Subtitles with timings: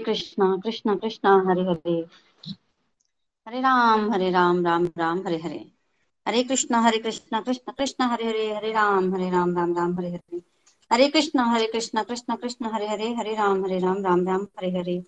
[0.00, 2.06] कृष्णा कृष्णा कृष्णा, हरे हरे।
[3.48, 5.72] हरे राम हरे राम राम राम, हरे हरे।
[6.28, 10.10] हरे कृष्णा हरे कृष्णा कृष्णा कृष्णा, हरे हरे हरे राम हरे राम राम राम, हरे
[10.10, 10.42] हरे।
[10.92, 14.70] हरे कृष्णा हरे कृष्णा कृष्णा कृष्णा, हरे हरे हरे राम हरे राम राम राम, हरे
[14.78, 15.04] हरे।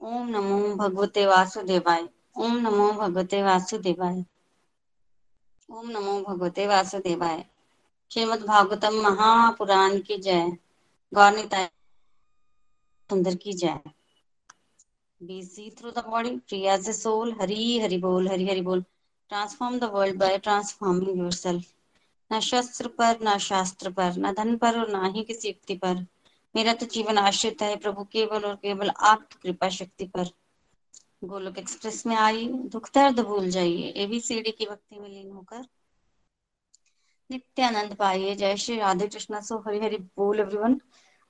[0.00, 4.24] ओम नमो भगवते वासुदेवाय। ओम नमो भगवते वासुदेवाय।
[5.70, 7.46] ओम नमो भगवते वासुदेवाय।
[8.10, 10.56] श्रीमद् भागवतम महापुराण की जय।
[11.14, 11.68] गौरनीता
[13.10, 13.80] सुंदर की जय।
[15.20, 18.84] Be see through the body free as a soul hari hari bol hari hari bol
[19.30, 21.72] transform the world by transforming yourself
[22.32, 26.06] न शस्त्र पर, न शास्त्र पर, न धन पर और ना ही किसी युक्ति पर।
[26.56, 30.28] मेरा तो जीवन आश्रित है प्रभु, केवल और केवल आपकी कृपा शक्ति पर।
[31.24, 35.66] गोलोक एक्सप्रेस में आई, दुख दर्द भूल जाइए एबीसीडी की भक्ति में लीन होकर।
[37.30, 40.80] नित्यानंद पाइए, जय श्री राधे कृष्णा, सो हरि हरि बोल everyone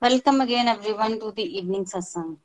[0.01, 2.35] welcome again everyone to the evening सत्संग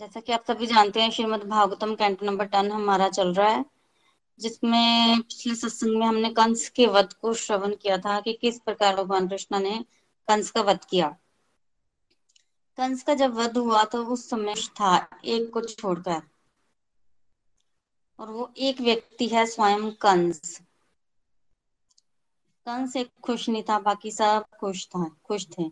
[0.00, 3.64] जैसा कि आप सभी जानते हैं, Shrimad Bhagavatam canto number ten हमारा चल रहा है,
[4.40, 8.96] जिसमें पिछले सत्संग में हमने कंस के वध को श्रवण किया था कि किस प्रकार
[8.96, 9.78] भगवान कृष्ण ने
[10.28, 11.08] कंस का वध किया।
[12.78, 14.94] कंस का जब वध हुआ तो उस समय था
[15.26, 16.22] एक को छोड़कर,
[18.18, 20.60] और वो एक व्यक्ति है स्वयं कंस।
[22.66, 25.68] कंस एक खुश नहीं था, बाकी सब खुश था, खुश थे।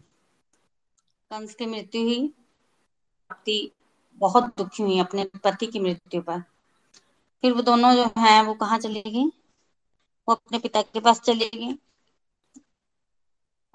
[1.31, 2.35] कंस की मृत्यु हुई
[4.15, 6.41] बहुत दुखी हुई अपने पति की मृत्यु पर।
[7.43, 9.27] फिर वो दोनों जो हैं, वो कहाँ चली गई?
[10.29, 11.79] वो अपने पिता के पास चली गई।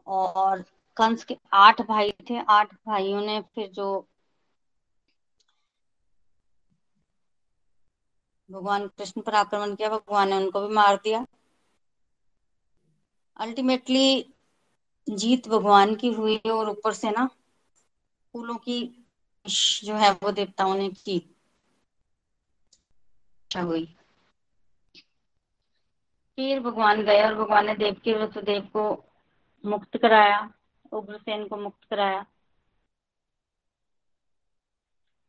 [0.07, 0.65] और
[0.97, 4.07] कंस के आठ भाई थे, आठ भाइयों ने फिर जो
[8.51, 11.25] भगवान कृष्ण पर आक्रमण किया, भगवान ने उनको भी मार दिया।
[13.39, 14.33] अल्टीमेटली
[15.07, 17.25] जीत भगवान की हुई और ऊपर से ना
[18.33, 19.05] फूलों की
[19.83, 21.15] जो है वो देवताओं ने की।
[23.45, 23.85] इच्छा हुई?
[26.37, 28.83] फिर भगवान गए और भगवान ने देव की वसुदेव को
[29.63, 30.53] मुक्त कराया,
[30.91, 32.25] उग्रसेन को मुक्त कराया।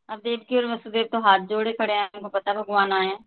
[0.09, 3.17] अब देवकी और वसुदेव तो हाथ जोड़े खड़े हैं, उनको पता भगवान आए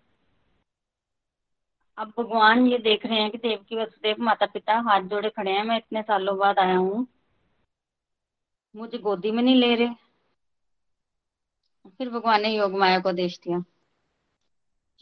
[1.98, 5.50] अब भगवान ये देख रहे हैं कि देव देवकी वसुदेव माता पिता हाथ जोड़े खड़े
[5.50, 7.06] हैं, मैं इतने सालों बाद आया हूँ।
[8.74, 9.88] मुझे गोदी में नहीं ले रहे।
[11.98, 13.62] फिर भगवान ने योग माया को देश दिया।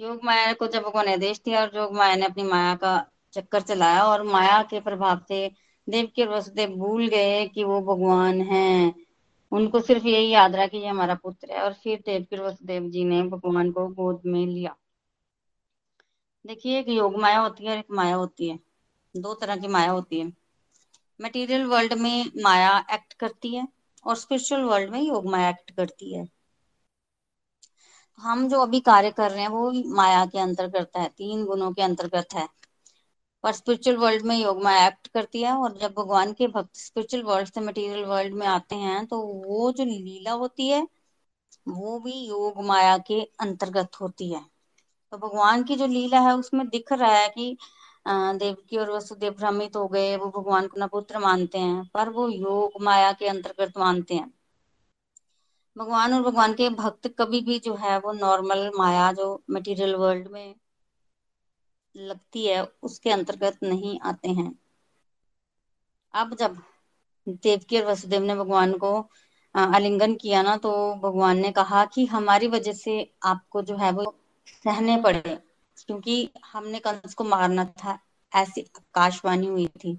[0.01, 3.07] योग माया को जब भगवान ने देश दिया और योग माया ने अपनी माया का
[3.33, 5.51] चक्कर चलाया और माया के प्रभाव से
[5.89, 8.95] देव के वसुदेव भूल गए कि वो भगवान हैं।
[9.53, 12.89] उनको सिर्फ़ यही याद रहा कि ये हमारा पुत्र है और फिर देव के वसुदेव
[12.91, 14.77] जी ने भगवान को गोद में लिया।
[16.45, 18.59] देखिए, एक योग माया होती है और एक माया होती है।
[19.15, 20.33] दो तरह की माया होती है।
[21.21, 23.67] मटेरियल वर्ल्ड में माया एक्ट करती है
[24.05, 26.27] और स्पिरिचुअल वर्ल्ड में योग माया एक्ट करती है।
[28.19, 31.83] हम जो अभी कार्य कर रहे हैं, वो माया के अंतर्गत है, तीन गुणों के
[31.83, 32.49] अंतर्गत है।
[33.45, 37.23] पर स्पिरिचुअल वर्ल्ड में योग माया एक्ट करती है और जब भगवान के भक्त स्पिरिचुअल
[37.23, 40.87] वर्ल्ड से मटेरियल वर्ल्ड में आते हैं तो वो जो लीला होती है,
[41.69, 44.45] वो भी योग माया के अंतर्गत होती है।
[45.13, 47.57] तो भगवान की जो लीला है उसमें दिख रहा है कि
[48.07, 52.29] देवकी और वसुदेव भ्रमित हो गए, वो भगवान को अपना पुत्र मानते हैं, पर वो
[52.29, 54.33] योग माया के अंतर्गत मानते हैं।
[55.77, 60.29] भगवान और भगवान के भक्त कभी भी जो है वो नॉर्मल माया, जो मटेरियल वर्ल्ड
[60.29, 60.55] में
[61.95, 64.53] लगती है, उसके अंतर्गत नहीं आते हैं।
[66.15, 66.57] अब जब
[67.27, 68.93] देवकी और वसुदेव ने भगवान को
[69.55, 70.71] आलिंगन किया ना तो
[71.03, 72.95] भगवान ने कहा कि हमारी वजह से
[73.25, 74.15] आपको जो है वो
[74.47, 75.37] सहने पड़े,
[75.79, 77.99] क्योंकि हमने कंस को मारना था,
[78.33, 79.99] ऐसी आकाशवाणी हुई थी।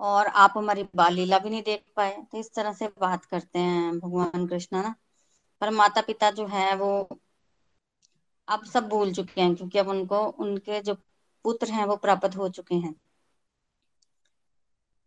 [0.00, 3.58] और आप हमारी बाल लीला भी नहीं देख पाए तो इस तरह से बात करते
[3.58, 4.94] हैं भगवान कृष्णा ना?
[5.62, 6.90] पर माता पिता जो है वो
[8.48, 10.94] अब सब भूल चुके हैं, क्योंकि अब उनको, उनके जो
[11.44, 12.94] पुत्र हैं वो प्राप्त हो चुके हैं।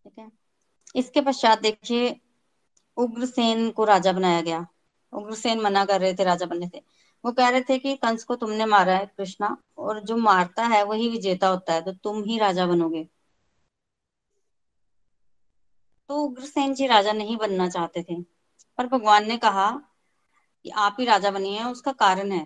[0.05, 0.31] ठीक है?
[0.95, 2.15] इसके पश्चात देखिए,
[2.97, 4.65] उग्रसेन को राजा बनाया गया।
[5.13, 6.81] उग्रसेन मना कर रहे थे, राजा बनने से।
[7.23, 10.83] वो कह रहे थे कि कंस को तुमने मारा है कृष्णा, और जो मारता है
[10.85, 13.07] वही विजेता होता है तो तुम ही राजा बनोगे।
[16.09, 18.21] तो उग्रसेन जी राजा नहीं बनना चाहते थे,
[18.79, 19.69] पर भगवान ने कहा
[20.65, 22.45] कि आप ही राजा बनिए उसका कारण है।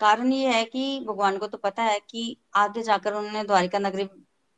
[0.00, 4.08] कारण ये है कि भगवान को तो पता है कि आगे जाकर उन्होंने द्वारिका नगरी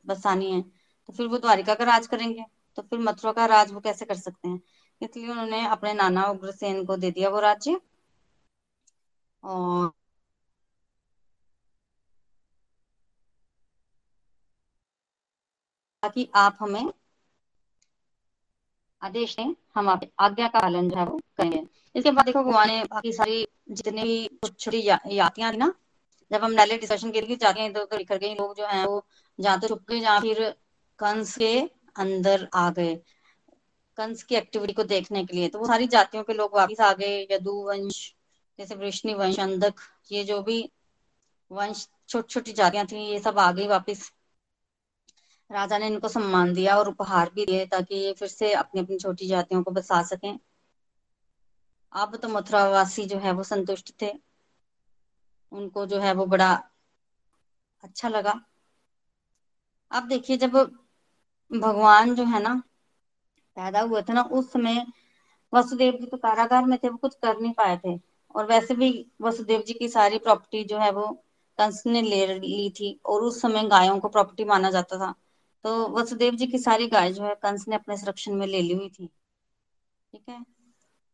[0.04, 0.60] बसानी है
[1.08, 2.44] तो फिर वो द्वारिका का राज करेंगे
[2.78, 4.60] तो फिर मथुरा का राज वो कैसे कर सकते हैं?
[5.00, 7.80] इसलिए उन्होंने अपने नाना उग्रसेन को दे दिया वो राज्य
[9.44, 9.90] और
[16.02, 16.90] ताकि आप हमें
[19.02, 21.58] आदेश दें, हम आप आज्ञा का पालन जो है वो करेंगे।
[21.94, 25.72] इसके बाद देखो, भगवान ने बाकी सारी जितनी भी छोटी यातियाँ थी ना,
[26.30, 29.04] जब हम नैले डिस्कशन के लिए जाते हैं तो लिख गए लोग जो है वो
[29.38, 30.50] जहाँ तो छुप गए, जहाँ फिर
[30.98, 31.58] कंस के
[31.98, 32.94] अंदर आ गए,
[33.98, 36.92] कंस की एक्टिविटी को देखने के लिए। तो वो सारी जातियों के लोग वापिस आ
[36.94, 37.98] गए यदु वंश
[38.60, 39.74] जैसे वृष्णि वंश अंधक
[40.12, 40.72] ये जो भी
[41.50, 44.12] वंश छोटी छोटी जातियाँ थी, ये सब आ गई वापिस
[45.50, 48.98] राजा ने इनको सम्मान दिया और उपहार भी दिए ताकि ये फिर से अपनी अपनी
[48.98, 50.38] छोटी जातियों को बसा सकें।
[51.92, 54.12] अब तो मथुरावासी जो है वो संतुष्ट थे।
[55.52, 56.70] उनको जो है वो बड़ा
[57.82, 58.40] अच्छा लगा।
[59.90, 60.50] अब देखिए, जब
[61.52, 62.62] भगवान जो है ना,
[63.56, 64.86] पैदा हुए थे ना, उस समय
[65.54, 69.06] वसुदेव जी तो कारागार में थे, वो कुछ कर नहीं पाए थे। और वैसे भी
[69.22, 71.06] वसुदेव जी की सारी प्रॉपर्टी जो है वो
[71.58, 75.14] कंस ने ले ली थी और उस समय गायों को प्रॉपर्टी माना जाता था।
[75.64, 78.74] तो वसुदेव जी की सारी गाय जो है कंस ने अपने संरक्षण में ले ली
[78.74, 79.06] हुई थी।
[80.12, 80.46] ठीक है?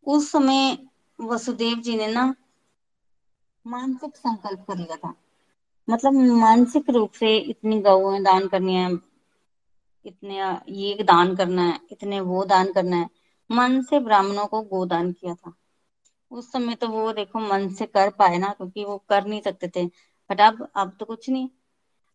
[0.06, 0.78] उस समय
[1.20, 2.34] वसुदेव जी ने ना
[3.66, 5.14] मानसिक संकल्प कर लिया था।
[5.90, 8.98] मतलब मानसिक रूप से इतनी गौ दान करनी है,
[10.04, 10.38] इतने
[10.68, 13.10] ये दान करना है, इतने वो दान करना है।
[13.50, 15.54] मन से ब्राह्मणों को गोदान किया था।
[16.30, 19.68] उस समय तो वो देखो मन से कर पाए ना, क्योंकि वो कर नहीं सकते
[19.68, 19.86] थे।
[20.30, 21.48] बट अब अब तो कुछ नहीं।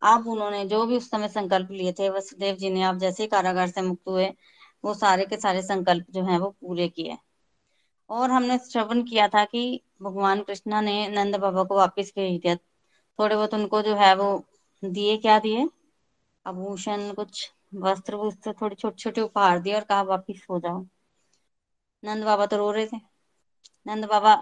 [0.01, 3.29] अब उन्होंने जो भी उस समय संकल्प लिए थे वसुदेव जी ने आप जैसे ही
[3.29, 4.33] कारागार से मुक्त हुए,
[4.83, 7.17] वो सारे के सारे संकल्प जो है वो पूरे किए।
[8.09, 12.55] और हमने श्रवण किया था कि भगवान कृष्णा ने नंद बाबा को वापस भेज दिया।
[12.55, 14.45] थोड़े बहुत उनको जो है वो
[14.83, 15.69] दिए क्या दिए?
[16.45, 20.85] आभूषण, कुछ वस्त्र वस्त्र थोड़े छोटे छोटे उपहार दिए और कहा, वापिस हो जाओ।
[22.03, 23.10] नंद बाबा तो रो रहे थे।
[23.85, 24.33] नंद बाबा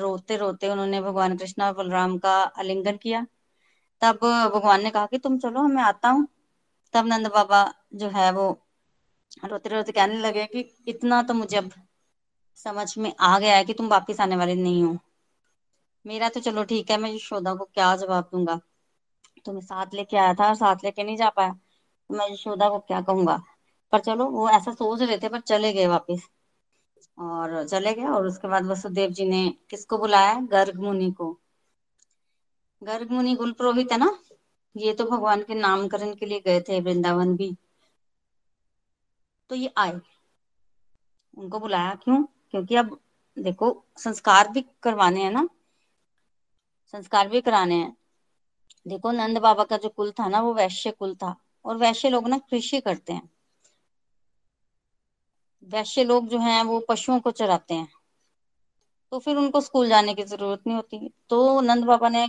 [0.00, 3.26] रोते रोते उन्होंने भगवान कृष्ण और बलराम का आलिंगन किया।
[4.02, 4.18] तब
[4.54, 6.26] भगवान ने कहा कि तुम चलो, मैं आता हूँ।
[6.94, 7.64] तब नंद बाबा
[7.94, 8.48] जो है वो
[9.44, 11.70] रोते रोते कहने लगे कि इतना तो मुझे अब
[12.56, 14.96] समझ में आ गया है कि तुम वापिस आने वाले नहीं हो।
[16.04, 18.60] मेरा तो चलो ठीक है, मैं यशोदा को क्या जवाब दूँगा?
[19.46, 21.54] तुम्हें साथ लेके आया था और साथ लेके नहीं जा पाया।
[22.10, 23.40] मैं यशोदा को क्या कहूँगा?
[23.92, 26.28] पर चलो, वो ऐसा सोच रहे थे पर चले गए वापिस।
[27.18, 30.40] और चले गए और उसके बाद वसुदेव जी ने किसको बुलाया?
[30.40, 31.38] गर्ग मुनि को।
[32.82, 34.18] गर्ग मुनि कुल पुरोहित है ना?
[34.76, 37.56] ये तो भगवान के नामकरण के लिए गए थे, वृंदावन भी।
[39.48, 40.00] तो ये आए।
[41.38, 42.24] उनको बुलाया क्यों?
[42.50, 43.00] क्योंकि अब
[43.38, 45.48] देखो, संस्कार भी करवाने हैं ना।
[46.92, 47.96] संस्कार भी कराने हैं।
[48.88, 52.28] देखो, नंद बाबा का जो कुल था ना, वो वैश्य कुल था। और वैश्य लोग
[52.28, 53.30] ना कृषि करते हैं।
[55.62, 57.88] वैश्य लोग जो हैं वो पशुओं को चराते हैं।
[59.12, 62.26] तो फिर उनको स्कूल जाने की ज़रूरत नहीं होती। तो नंद बाबा ने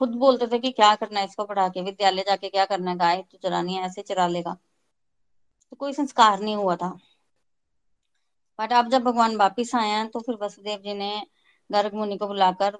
[0.00, 2.96] खुद बोलते थे कि क्या करना है इसको पढ़ा के, विद्यालय जाके क्या करना है?
[2.96, 4.56] गाय तो चरानी है, ऐसे चरा लेगा।
[5.70, 6.88] तो कोई संस्कार नहीं हुआ था।
[8.58, 11.26] बट अब जब भगवान वापिस आए हैं तो फिर वसुदेव जी ने
[11.70, 12.76] गर्ग मुनि को बुलाकर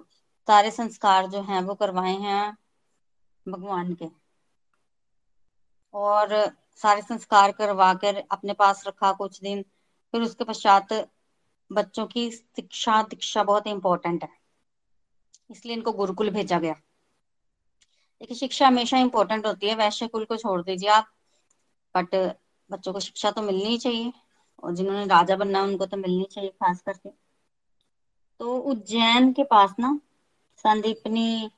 [0.47, 2.57] सारे संस्कार जो हैं वो करवाए हैं
[3.45, 4.05] भगवान के।
[5.93, 6.33] और
[6.75, 9.61] सारे संस्कार करवा कर अपने पास रखा कुछ दिन।
[10.11, 11.09] फिर उसके पश्चात
[11.71, 14.29] बच्चों की शिक्षा दीक्षा बहुत इंपॉर्टेंट है।
[15.51, 16.73] इसलिए इनको गुरुकुल भेजा गया।
[18.19, 21.05] देखिए, शिक्षा हमेशा इंपॉर्टेंट होती है। वैश्य कुल को छोड़ दीजिए आप।
[21.97, 22.37] बट
[22.71, 24.13] बच्चों को शिक्षा तो मिलनी चाहिए।
[24.63, 27.09] और जिन्होंने राजा बनना है, उनको तो मिलनी चाहिए खास करके।
[28.39, 29.99] तो उज्जैन के पास ना,
[30.57, 31.51] संदीपनी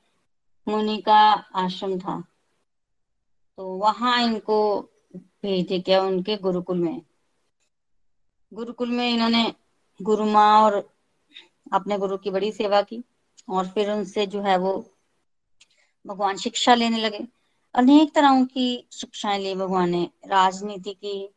[0.68, 1.20] मुनि का
[1.54, 2.24] आश्रम था।
[3.56, 4.90] तो वहाँ इनको
[5.42, 7.02] भेज गया उनके गुरुकुल में?
[8.52, 9.54] गुरुकुल में इन्होंने
[10.02, 10.90] गुरु माँ और
[11.72, 13.04] अपने गुरु की बड़ी सेवा की
[13.48, 14.92] और फिर उनसे जो है वो
[16.06, 17.26] भगवान शिक्षा लेने लगे।
[17.74, 21.28] अनेक तरह की शिक्षाएँ ली भगवान ने। राजनीति की,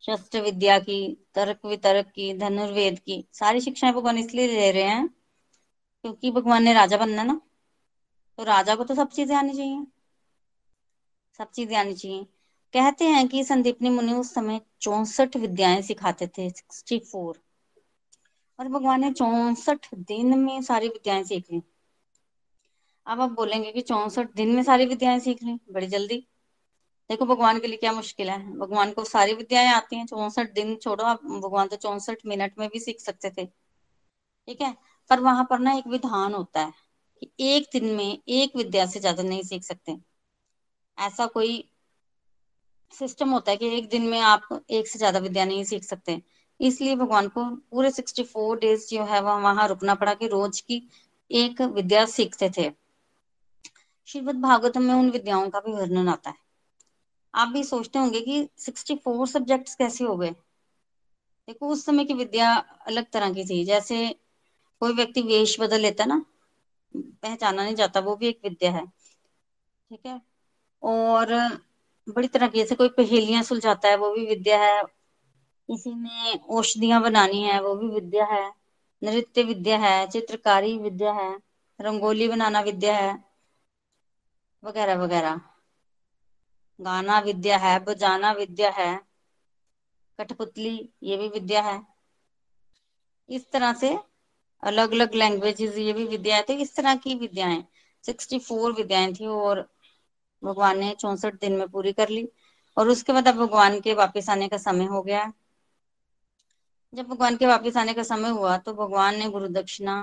[0.00, 5.08] शस्त्र विद्या की, तर्क वितर्क की, धनुर्वेद की, सारी शिक्षाएँ भगवान इसलिए ले रहे हैं
[6.04, 7.40] क्योंकि भगवान ने राजा बनना ना।
[8.38, 9.86] तो राजा को तो सब चीज़ें आनी चाहिए।
[11.38, 12.26] सब चीज़ें आनी चाहिए।
[12.74, 17.40] कहते हैं कि संदीपनी मुनि उस समय चौसठ विद्याएँ सिखाते थे सिक्सटी फोर
[18.58, 21.62] और भगवान ने चौसठ दिन में सारी विद्याएँ सीख ली।
[23.06, 25.58] अब आप बोलेंगे कि चौसठ दिन में सारी विद्याएँ सीख ली?
[25.72, 26.18] बड़ी जल्दी।
[27.10, 30.76] देखो भगवान के लिए क्या मुश्किल है। भगवान को सारी विद्याएँ आती हैं, चौसठ दिन
[30.76, 33.46] छोड़ो, आप भगवान तो चौसठ मिनट में भी सीख सकते थे।
[34.48, 34.74] ठीक है?
[35.10, 36.72] पर वहाँ पर ना एक विधान होता है
[37.22, 39.96] कि एक दिन में एक विद्या से ज़्यादा नहीं सीख सकते।
[40.98, 41.52] ऐसा कोई
[42.92, 46.22] सिस्टम होता है कि एक दिन में आप एक से ज़्यादा विद्या नहीं सीख सकते।
[46.60, 50.60] इसलिए भगवान को पूरे सिक्सटी फोर डेज़ जो है वह वहाँ रुकना पड़ा कि रोज
[50.60, 50.88] की
[51.30, 52.70] एक विद्या सीखते थे।
[54.06, 56.36] श्रीमद भागवत में उन विद्याओं का भी वर्णन आता है।
[57.34, 60.34] आप भी सोचते होंगे कि सिक्सटी फोर सब्जेक्ट कैसे हो गए?
[61.48, 62.54] देखो, उस समय की विद्या
[62.86, 64.16] अलग तरह की थी। जैसे
[64.80, 66.24] कोई व्यक्ति वेश बदल लेता ना,
[66.94, 68.86] पहचाना नहीं जाता, वो भी एक विद्या है।
[69.90, 70.20] ठीक है?
[70.82, 71.32] और
[72.08, 74.82] बड़ी तरह की, जैसे कोई पहेलियाँ सुलझाता है, वो भी विद्या है।
[75.68, 78.52] किसी ने औषधियाँ बनानी है, वो भी विद्या है।
[79.02, 81.38] नृत्य विद्या है, चित्रकारी विद्या है,
[81.80, 83.24] रंगोली बनाना विद्या है,
[84.62, 85.40] वगैरह वगैरह।
[86.80, 89.00] गाना विद्या है, बजाना विद्या है,
[90.18, 91.80] कठपुतली, ये भी विद्या है।
[93.28, 93.98] इस तरह से
[94.62, 97.64] अलग अलग लैंग्वेजेस ये भी विद्या है तो इस तरह की विद्याएँ।
[98.04, 99.68] सिक्सटी फोर विद्याएँ थी और
[100.42, 102.28] भगवान ने चौसठ दिन में पूरी कर ली
[102.76, 105.32] और उसके बाद अब भगवान के वापस आने का समय हो गया।
[106.92, 110.00] जब भगवान के वापस आने का समय हुआ तो भगवान ने गुरु दक्षिणा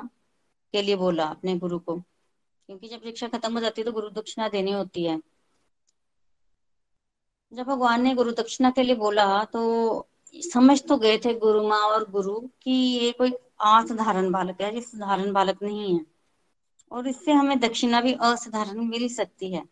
[0.74, 4.10] के लिए बोला अपने गुरु को, क्योंकि जब शिक्षा खत्म हो जाती है तो गुरु
[4.12, 5.20] दक्षिणा देनी होती है।
[7.52, 9.62] जब भगवान ने गुरु दक्षिणा के लिए बोला तो
[10.34, 14.82] समझ तो गए थे गुरु माँ और गुरु कि ये कोई असाधारण बालक है, ये
[14.82, 16.06] साधारण बालक नहीं है।
[16.92, 19.64] और इससे हमें दक्षिणा भी असाधारण मिल सकती है।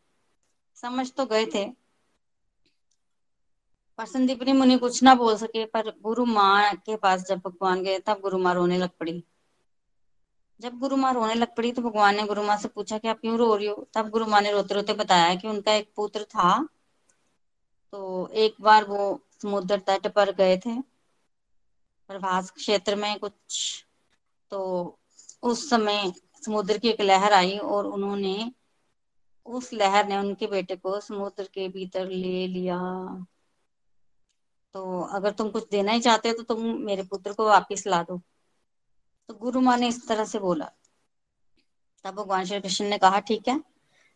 [0.84, 1.66] समझ तो गए थे।
[4.00, 8.00] पर संदीपनी मुनि कुछ ना बोल सके, पर गुरु माँ के पास जब भगवान गए,
[8.00, 9.24] तब गुरु माँ रोने लग पड़ी।
[10.60, 13.20] जब गुरु माँ रोने लग पड़ी तो भगवान ने गुरु माँ से पूछा कि आप
[13.20, 13.88] क्यों रो रही हो?
[13.94, 16.68] तब गुरु माँ ने रोते रोते बताया कि उनका एक पुत्र था।
[17.94, 20.82] तो एक बार वो समुद्र तट पर गए थे,
[22.10, 23.86] प्रभास क्षेत्र में कुछ।
[24.52, 25.00] तो
[25.44, 26.12] उस समय
[26.46, 28.52] समुद्र की एक लहर आई और उन्होंने
[29.48, 32.80] उस लहर ने उनके बेटे को समुद्र के भीतर ले लिया।
[34.74, 38.04] तो अगर तुम कुछ देना ही चाहते हो तो तुम मेरे पुत्र को वापिस ला
[38.04, 38.22] दो।
[39.28, 40.72] तो गुरु माँ ने इस तरह से बोला।
[42.04, 43.60] तब भगवान श्री कृष्ण ने कहा, ठीक है।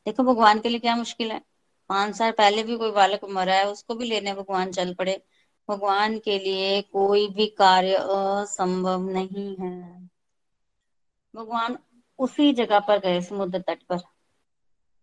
[0.05, 1.41] देखो, भगवान के लिए क्या मुश्किल है?
[1.89, 5.23] पाँच साल पहले भी कोई बालक मरा है, उसको भी लेने भगवान चल पड़े।
[5.69, 10.09] भगवान के लिए कोई भी कार्य असंभव नहीं है।
[11.35, 11.77] भगवान
[12.19, 13.97] उसी जगह पर गए, समुद्र तट पर।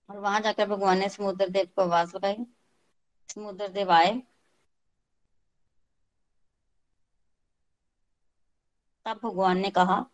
[0.08, 2.36] और वहाँ जाकर भगवान ने समुद्र देव को आवाज़ लगाई।
[3.28, 4.22] समुद्र देव आए।
[9.06, 10.04] तब भगवान ने कहा,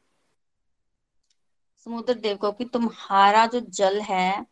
[1.86, 4.46] समुद्र देव को कि तुम्हारा जो जल है,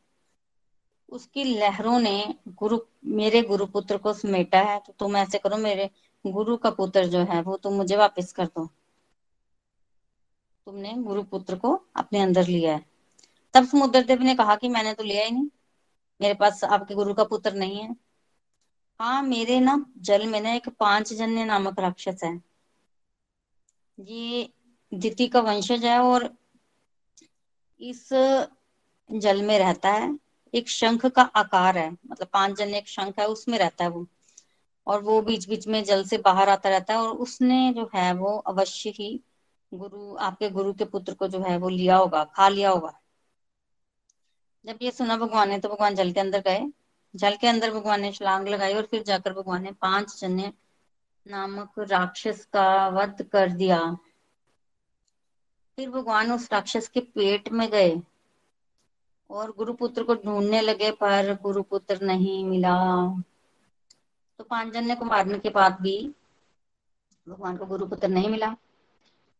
[1.08, 5.90] उसकी लहरों ने गुरु, मेरे गुरु पुत्र को समेटा है तो तुम ऐसे करो, मेरे
[6.26, 8.68] गुरु का पुत्र जो है, वो तुम मुझे वापस कर दो।
[10.66, 12.91] तुमने गुरु पुत्र को अपने अंदर लिया है।
[13.54, 15.48] तब समुद्र देव ने कहा कि मैंने तो लिया ही नहीं।
[16.20, 17.96] मेरे पास आपके गुरु का पुत्र नहीं है।
[19.00, 22.40] हाँ मेरे ना जल में ना एक पाँच जन्य नामक राक्षस है।
[23.98, 24.48] ये
[24.92, 26.28] दिति का वंशज है और
[27.80, 28.08] इस
[29.10, 30.18] जल में रहता है।
[30.54, 34.06] एक शंख का आकार है मतलब पाँच जन्य एक शंख है, उसमें रहता है वो।
[34.86, 38.12] और वो बीच बीच में जल से बाहर आता रहता है और उसने जो है
[38.14, 39.20] वो अवश्य ही
[39.72, 43.01] गुरु, आपके गुरु के पुत्र को जो है वो लिया होगा, खा लिया होगा।
[44.64, 46.60] जब ये सुना भगवान ने तो भगवान जल के अंदर गए।
[47.14, 50.52] जल के अंदर भगवान ने छलांग लगाई और फिर जाकर भगवान ने पाँच जने
[51.26, 53.80] नामक राक्षस का वध कर दिया।
[55.78, 58.00] फिर भगवान उस राक्षस के पेट में गए
[59.30, 62.76] और गुरुपुत्र को ढूँढने लगे, पर गुरुपुत्र नहीं मिला।
[64.40, 66.14] तो पाँच जने को मारने के बाद भी
[67.26, 68.52] भगवान को गुरुपुत्र नहीं मिला।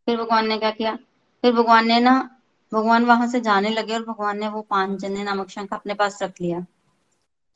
[0.07, 0.95] फिर भगवान ने क्या किया?
[1.45, 2.32] फिर भगवान ने ना
[2.73, 6.23] भगवान वहाँ से जाने लगे और भगवान ने वो पाँच जन्य नामक शंख अपने पास
[6.23, 6.61] रख लिया।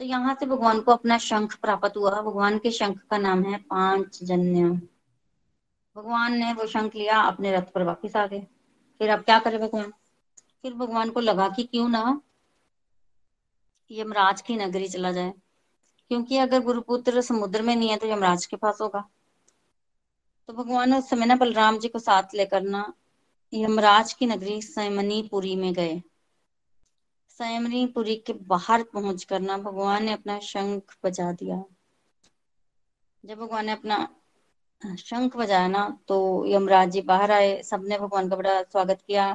[0.01, 3.59] तो यहाँ से भगवान को अपना शंख प्राप्त हुआ। भगवान के शंख का नाम है
[3.71, 4.71] पाँच जन्य
[5.97, 8.41] भगवान ने वो शंख लिया अपने रथ पर वापिस आ गए।
[9.01, 9.93] फिर अब क्या करे भगवान?
[10.63, 12.21] फिर भगवान को लगा कि क्यों ना
[13.91, 15.33] यमराज की नगरी चला जाए।
[16.11, 19.05] क्योंकि अगर गुरुपुत्र समुद्र में नहीं है तो यमराज के पास होगा।
[20.49, 22.93] तो भगवान उस समय ना बलराम जी को साथ लेकर ना
[23.57, 26.01] यमराज की नगरी सैमनीपुरी में गए।
[27.31, 31.63] संयमनीपुरी के बाहर पहुँच कर ना भगवान ने अपना शंख बजा दिया।
[33.25, 34.07] जब भगवान ने अपना
[34.83, 39.27] शंख बजाया ना तो यमराज जी बाहर आए, सबने भगवान का बड़ा स्वागत किया,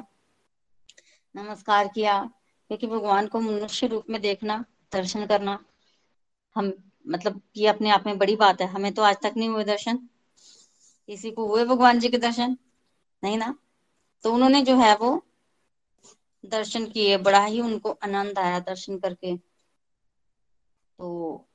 [1.35, 2.19] नमस्कार किया,
[2.69, 4.63] क्योंकि भगवान को मनुष्य रूप में देखना,
[4.93, 5.57] दर्शन करना,
[6.55, 6.73] हम
[7.07, 9.97] मतलब ये अपने आप में बड़ी बात है, हमें तो आज तक नहीं हुए दर्शन।
[11.09, 12.57] किसी को हुए भगवान जी के दर्शन?
[13.23, 13.53] नहीं ना?
[14.23, 15.21] तो उन्होंने जो है वो
[16.43, 19.35] दर्शन किए, बड़ा ही उनको आनंद आया दर्शन करके।
[20.99, 21.47] तो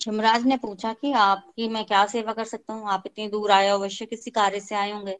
[0.00, 2.88] यमराज ने पूछा कि आपकी मैं क्या सेवा कर सकता हूँ?
[2.88, 5.18] आप इतनी दूर आए अवश्य किसी कार्य से आए होंगे।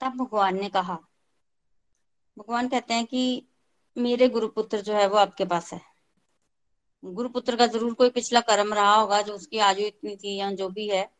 [0.00, 0.98] तब भगवान ने कहा,
[2.36, 3.46] भगवान कहते हैं कि
[3.96, 5.80] मेरे गुरुपुत्र जो है वो आपके पास है।
[7.02, 10.68] गुरुपुत्र का ज़रूर कोई पिछला कर्म रहा होगा, जो उसकी आयु इतनी थी या जो
[10.68, 11.15] भी है।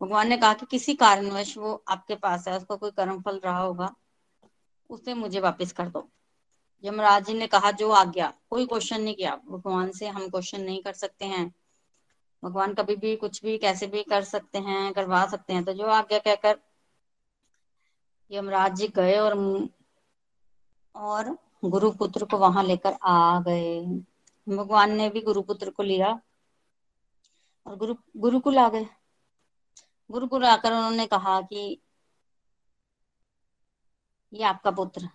[0.00, 3.58] भगवान ने कहा कि किसी कारणवश वो आपके पास है, उसका कोई कर्म फल रहा
[3.58, 3.94] होगा,
[4.90, 6.08] उसे मुझे वापस कर दो।
[6.84, 10.60] यमराज जी ने कहा, जो आ गया कोई क्वेश्चन नहीं किया। भगवान से हम क्वेश्चन
[10.60, 11.54] नहीं कर सकते हैं।
[12.42, 15.86] भगवान कभी भी कुछ भी, कैसे भी कर सकते हैं, करवा सकते हैं। तो जो
[15.86, 16.58] आज्ञा कहकर
[18.30, 19.34] यमराज जी गए और
[20.94, 23.80] और गुरुपुत्र को वहाँ लेकर आ गए।
[24.48, 26.20] भगवान ने भी गुरुपुत्र को लिया
[27.66, 28.86] और गुरु, गुरुकुल आ गए।
[30.10, 31.80] गुरुकुल आकर उन्होंने कहा कि
[34.32, 35.08] ये आपका पुत्र।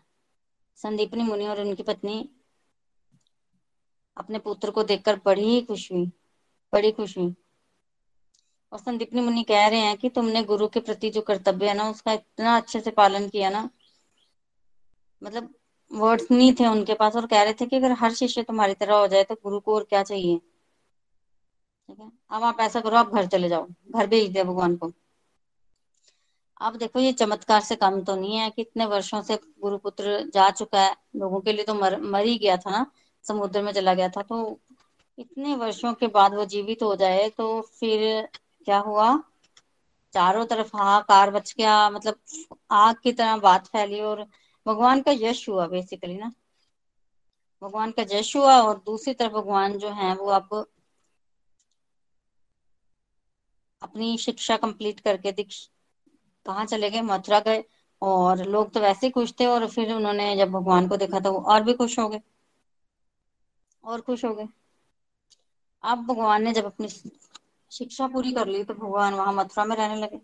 [0.75, 2.29] संदीपनी मुनि और उनकी पत्नी
[4.17, 6.05] अपने पुत्र को देखकर बड़ी ही खुश हुई,
[6.73, 7.35] बड़ी खुश हुई।
[8.71, 11.89] और संदीपनी मुनि कह रहे हैं कि तुमने गुरु के प्रति जो कर्तव्य है ना,
[11.89, 13.69] उसका इतना अच्छे से पालन किया ना
[15.21, 15.53] मतलब
[15.91, 18.95] वर्ड्स नहीं थे उनके पास और कह रहे थे कि अगर हर शिष्य तुम्हारी तरह
[18.95, 20.39] हो जाए तो गुरु को और क्या चाहिए?
[21.89, 22.11] ठीक है?
[22.31, 24.91] अब आप ऐसा करो, आप घर चले जाओ। घर भेज दिया भगवान को।
[26.61, 30.81] अब देखो, ये चमत्कार से कम तो नहीं है कितने वर्षों से गुरुपुत्र जा चुका
[30.81, 32.85] है। लोगों के लिए तो मर मर ही गया था ना,
[33.23, 34.59] समुद्र में चला गया था। तो
[35.17, 38.27] इतने वर्षों के बाद वो जीवित हो जाए तो फिर
[38.65, 39.23] क्या हुआ?
[40.13, 42.19] चारों तरफ़ हाहाकार बच गया मतलब
[42.71, 44.25] आग की तरह बात फैली और
[44.65, 46.31] भगवान का यश हुआ बेसिकली ना।
[47.61, 50.65] भगवान का यश हुआ और दूसरी तरफ़ भगवान जो है, वो अब
[53.81, 55.67] अपनी शिक्षा कंप्लीट करके दीक्ष
[56.45, 57.01] कहाँ चले गए?
[57.01, 57.63] मथुरा गए।
[58.01, 61.33] और लोग तो वैसे ही खुश थे और फिर उन्होंने जब भगवान को देखा तो
[61.41, 62.21] और भी खुश हो गए।
[63.83, 64.47] और खुश हो गए।
[65.83, 66.87] अब भगवान ने जब अपनी
[67.71, 70.19] शिक्षा पूरी कर ली तो भगवान वहाँ मथुरा में रहने लगे।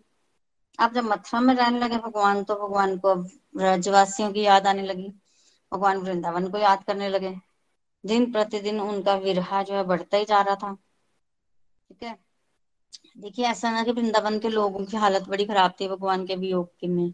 [0.78, 4.82] अब जब मथुरा में रहने लगे भगवान तो भगवान को अब ब्रजवासियों की याद आने
[4.82, 5.08] लगी।
[5.72, 7.34] भगवान वृंदावन को याद करने लगे।
[8.04, 10.76] दिन प्रतिदिन उनका विरहा जो है बढ़ता ही जा रहा था।
[11.90, 12.16] ठीक है?
[13.16, 16.68] देखिए, ऐसा ना कि वृंदावन के लोगों की हालत बड़ी खराब थी भगवान के वियोग
[16.80, 17.10] के में।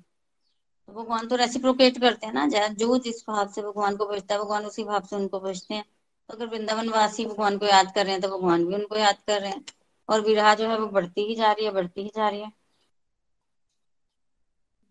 [0.89, 4.41] तो भगवान तो रेसिप्रोकेट करते हैं ना जो जिस भाव से भगवान को भेजता है,
[4.41, 5.85] भगवान उसी भाव से उनको भेजते हैं।
[6.29, 9.23] तो अगर वृंदावन वासी भगवान को याद कर रहे हैं तो भगवान भी उनको याद
[9.27, 9.65] कर रहे हैं।
[10.09, 12.53] और विरहा जो है, वो बढ़ती ही जा रही है, बढ़ती ही जा रही है।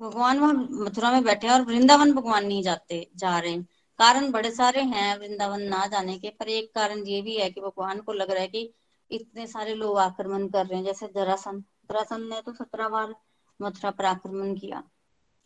[0.02, 3.64] भगवान वहाँ मथुरा में बैठे हैं और वृंदावन भगवान नहीं जाते, जा रहे हैं।
[4.00, 7.62] कारण बड़े सारे हैं वृंदावन ना जाने के, पर एक कारण ये भी है कि
[7.62, 8.74] भगवान को लग रहा है कि
[9.12, 13.16] इतने सारे लोग आक्रमण कर रहे हैं, जैसे जरासन जरासन ने तो सत्रह बार
[13.60, 14.80] मथुरा पर आक्रमण किया,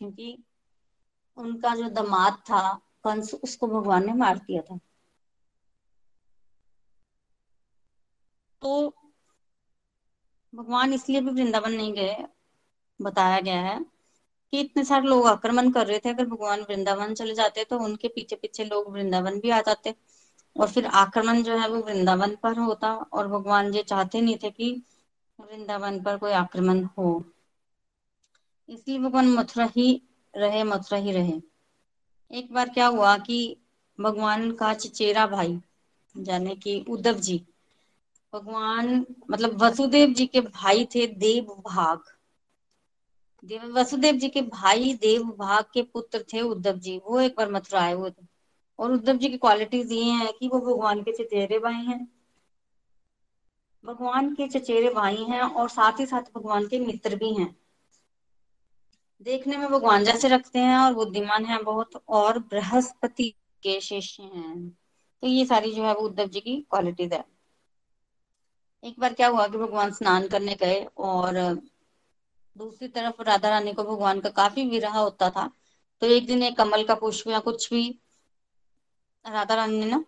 [0.00, 0.36] क्योंकि
[1.38, 2.72] उनका जो दमाद था,
[3.04, 4.78] कंस उसको भगवान ने मार दिया था।
[8.62, 8.88] तो
[10.52, 12.16] भगवान इसलिए भी वृंदावन नहीं गए,
[13.00, 13.78] बताया गया है
[14.52, 18.08] कि इतने सारे लोग आक्रमण कर रहे थे। अगर भगवान वृंदावन चले जाते तो उनके
[18.08, 19.94] पीछे पीछे लोग वृंदावन भी आ जाते।
[20.56, 24.50] और फिर आक्रमण जो है वो वृंदावन पर होता और भगवान जी चाहते नहीं थे
[24.50, 24.70] कि
[25.38, 27.24] वृंदावन पर कोई आक्रमण हो।
[28.68, 30.02] इसलिए भगवान मथुरा ही
[30.34, 31.40] रहे, मथुरा ही रहे।
[32.30, 33.38] एक बार क्या हुआ कि
[33.98, 35.58] भगवान का चचेरा भाई,
[36.14, 37.38] जाने कि उद्धव जी,
[38.32, 42.02] भगवान मतलब वसुदेव जी के भाई थे देव भाग
[43.44, 47.50] देव, वसुदेव जी के भाई देव भाग के पुत्र थे उद्धव जी। वो एक बार
[47.52, 48.26] मथुरा आए हुए थे।
[48.78, 52.08] और उद्धव जी की क्वालिटीज ये हैं कि वो भगवान के चचेरे भाई हैं।
[53.84, 57.56] भगवान के चचेरे भाई हैं और साथ ही साथ भगवान के मित्र भी हैं।
[59.20, 63.28] देखने में भगवान जैसे रखते हैं और बुद्धिमान हैं बहुत और बृहस्पति
[63.62, 64.70] के शिष्य हैं।
[65.22, 67.24] तो ये सारी जो है वो उद्धव जी की क्वालिटीज है।
[68.82, 71.38] एक बार क्या हुआ कि भगवान स्नान करने गए और
[72.56, 75.50] दूसरी तरफ़ राधा रानी को भगवान का काफ़ी विरह होता था।
[76.02, 78.00] तो एक दिन एक कमल का पुष्प या कुछ भी
[79.26, 80.04] राधा रानी ने ना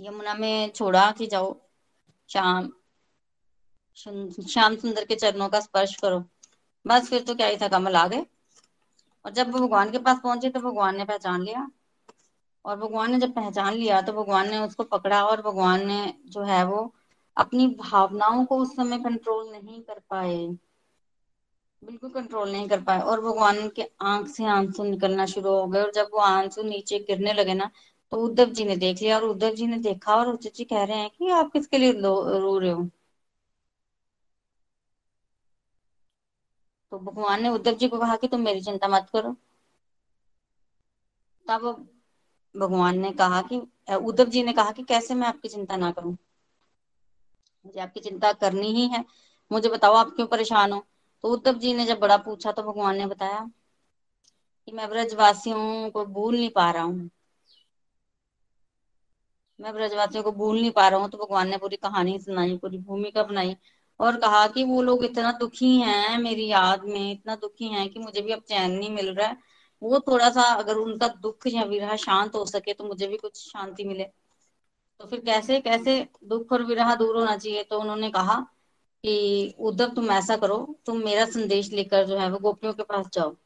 [0.00, 1.54] यमुना में छोड़ा कि जाओ,
[2.30, 2.70] श्याम
[3.96, 6.22] श्याम सुंदर के चरणों का स्पर्श करो।
[6.84, 8.24] बस फिर तो क्या ही था, कमल आ गए।
[9.24, 11.66] और जब वो भगवान के पास पहुँचे तो भगवान ने पहचान लिया।
[12.64, 16.42] और भगवान ने जब पहचान लिया तो भगवान ने उसको पकड़ा और भगवान ने जो
[16.44, 16.80] है वो
[17.36, 20.36] अपनी भावनाओं को उस समय कंट्रोल नहीं कर पाए।
[21.82, 25.82] बिल्कुल कंट्रोल नहीं कर पाए। और भगवान के आँख से आँसू निकलना शुरू हो गए।
[25.82, 27.70] और जब वो आँसू नीचे गिरने लगे ना
[28.12, 30.84] तो उद्धव जी ने देख लिया और उद्धव जी ने देखा और उद्धव जी कह
[30.84, 32.88] रहे हैं कि आप किसके लिए रो रहे हो?
[36.92, 39.36] तो भगवान ने उद्धव जी को कहा कि तुम मेरी चिंता मत करो।
[41.46, 41.62] तब
[42.54, 43.56] भगवान ने कहा कि
[43.96, 46.16] उद्धव जी ने कहा कि कैसे मैं आपकी चिंता ना करूँ?
[47.66, 49.04] मुझे आपकी चिंता करनी ही है।
[49.50, 50.82] मुझे बताओ आप क्यों परेशान हो?
[51.24, 53.48] तो उद्धव जी ने जब बड़ा पूछा तो भगवान ने बताया
[54.68, 57.08] कि मैं ब्रजवासियों को भूल नहीं पा रहा हूँ।
[59.58, 62.78] मैं ब्रजवासियों को भूल नहीं पा रहा हूँ तो भगवान ने पूरी कहानी सुनाई, पूरी
[62.78, 63.56] भूमिका बनाई
[64.00, 67.98] और कहा कि वो लोग इतना दुखी हैं मेरी याद में, इतना दुखी हैं कि
[68.00, 69.36] मुझे भी अब चैन नहीं मिल रहा है।
[69.82, 73.38] वो थोड़ा सा अगर उनका दुख या विरह शांत हो सके तो मुझे भी कुछ
[73.42, 74.04] शांति मिले।
[75.00, 77.62] तो फिर कैसे कैसे दुख और विरह दूर होना चाहिए?
[77.64, 78.40] तो उन्होंने कहा
[79.04, 83.08] कि, उद्धव, तुम ऐसा करो, तुम मेरा संदेश लेकर जो है वो गोपियों के पास
[83.14, 83.36] जाओ।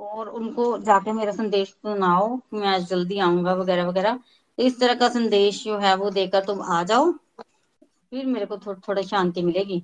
[0.00, 4.20] और उनको जाके मेरा संदेश सुनाओ मैं आज जल्दी आऊँगा वगैरह वगैरह।
[4.58, 8.56] तो इस तरह का संदेश जो है वो देकर तुम आ जाओ, फिर मेरे को
[8.58, 9.82] थोड़ी थोड़ी शांति मिलेगी।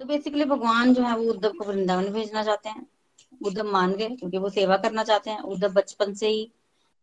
[0.00, 2.86] तो बेसिकली भगवान जो है वो उद्धव को वृंदावन भेजना चाहते हैं।
[3.42, 6.50] उद्धव मान गए, क्योंकि वो सेवा करना चाहते हैं। उद्धव बचपन से ही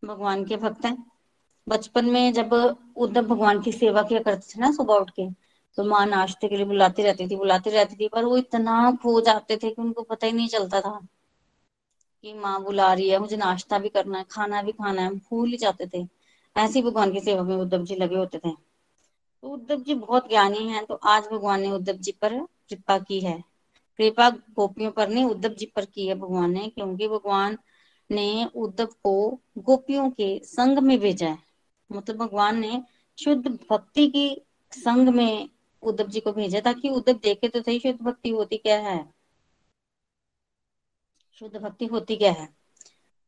[0.04, 0.98] भगवान के भक्त हैं।
[1.67, 2.54] बचपन में जब
[2.98, 5.30] उद्धव भगवान की सेवा किया करते थे ना सुबह उठ के
[5.78, 9.19] तो माँ नाश्ते के लिए बुलाती रहती थी, बुलाती रहती थी, पर वो इतना खो
[9.22, 11.00] जाते थे कि उनको पता ही नहीं चलता था।
[12.23, 15.49] कि माँ बुला रही है, मुझे नाश्ता भी करना है, खाना भी खाना है भूल
[15.49, 16.07] ही जाते थे।
[16.57, 18.51] ऐसे ही भगवान की सेवा में उद्धव जी लगे होते थे।
[19.41, 23.19] तो उद्धव जी बहुत ज्ञानी हैं तो आज भगवान ने उद्धव जी पर कृपा की
[23.19, 23.43] है।
[23.97, 27.57] कृपा गोपियों पर नहीं, उद्धव जी पर की है भगवान ने, क्योंकि भगवान
[28.12, 31.38] ने उद्धव को गोपियों के संग में भेजा है।
[31.91, 32.83] मतलब भगवान ने
[33.23, 35.49] शुद्ध भक्ति की संग में
[35.83, 39.12] उद्धव जी को भेजा ताकि उद्धव देखे तो सही, शुद्ध भक्ति होती क्या है?
[41.43, 42.45] शुद्ध भक्ति होती क्या है?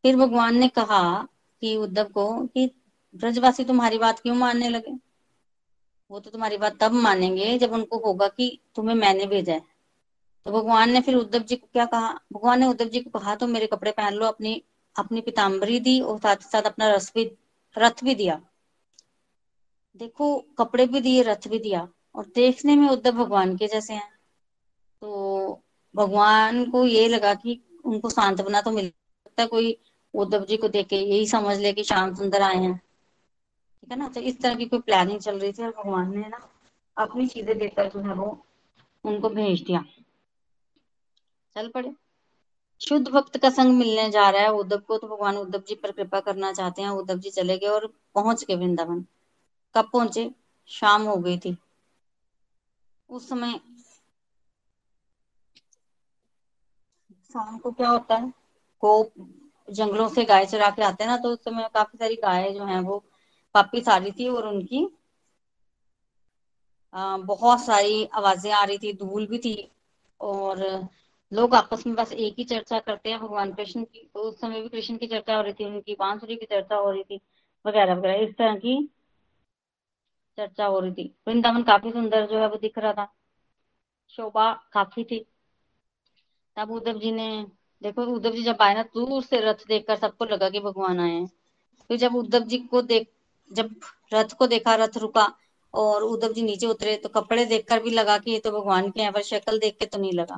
[0.03, 1.27] फिर भगवान ने कहा
[1.61, 2.71] कि उद्धव को कि
[3.15, 4.91] ब्रजवासी तुम्हारी बात क्यों मानने लगे?
[6.11, 9.61] वो तो तुम्हारी बात तब मानेंगे जब उनको होगा कि तुम्हें मैंने भेजा है।
[10.45, 12.19] तो भगवान ने फिर उद्धव जी को क्या कहा?
[12.33, 14.63] भगवान ने उद्धव जी को कहा तो मेरे कपड़े पहन लो, अपनी
[14.99, 17.37] अपनी पिताम्बरी दी और साथ ही साथ अपना रस भी,
[17.77, 18.41] रथ भी दिया।
[19.95, 24.11] देखो, कपड़े भी दिए, रथ भी दिया और देखने में उद्धव भगवान के जैसे हैं।
[25.01, 25.61] तो
[25.95, 29.77] भगवान को ये लगा कि उनको सांत्वना तो मिल सकता है। कोई
[30.13, 33.97] उद्धव जी को देख के यही समझ ले कि श्याम सुंदर आए हैं। ठीक है
[33.97, 34.07] ना?
[34.07, 36.39] तो इस तरह की कोई प्लानिंग चल रही थी और भगवान ने ना
[36.97, 38.37] अपनी चीज़ें देकर जो है वो
[39.05, 39.83] उनको भेज दिया।
[41.55, 41.93] चल पड़े।
[42.81, 45.91] शुद्ध भक्त का संग मिलने जा रहा है उद्धव को तो भगवान उद्धव जी पर
[45.91, 49.05] कृपा करना चाहते हैं। उद्धव जी चले गए और पहुँच गए वृंदावन।
[49.75, 50.31] कब पहुँचे?
[50.69, 51.55] शाम हो गई थी।
[53.09, 53.59] उस समय
[57.35, 58.29] शाम को क्या होता है?
[58.83, 59.11] को
[59.67, 62.65] जंगलों से गाय चरा के आते हैं ना तो उस समय काफ़ी सारी गाय जो
[62.65, 62.97] है, वो
[63.55, 64.85] वापिस आ रही थी और उनकी
[66.93, 69.71] बहुत सारी आवाज़ें आ रही थी, धूल भी थी
[70.19, 70.59] और
[71.31, 74.61] लोग आपस में बस एक ही चर्चा करते हैं, भगवान कृष्ण की तो उस समय
[74.61, 77.19] भी कृष्ण की चर्चा हो रही थी, उनकी बांसुरी की चर्चा हो रही थी,
[77.65, 78.77] वगैरह वगैरह, इस तरह की
[80.37, 83.07] चर्चा हो रही थी। वृंदावन काफ़ी सुंदर जो है, वो दिख रहा था,
[84.09, 85.25] शोभा काफ़ी थी।
[86.57, 87.45] तब उद्धव जी ने,
[87.81, 91.11] देखो उद्धव जी जब आए ना, दूर से रथ देखकर सबको लगा कि भगवान आए
[91.11, 91.25] हैं।
[91.89, 93.07] फिर जब उद्धव जी को देख,
[93.51, 93.75] जब
[94.13, 95.31] रथ को देखा, रथ रुका
[95.73, 99.01] और उद्धव जी नीचे उतरे तो कपड़े देखकर भी लगा कि ये तो भगवान के
[99.01, 100.35] हैं, पर शक्ल देख के तो नहीं लगा।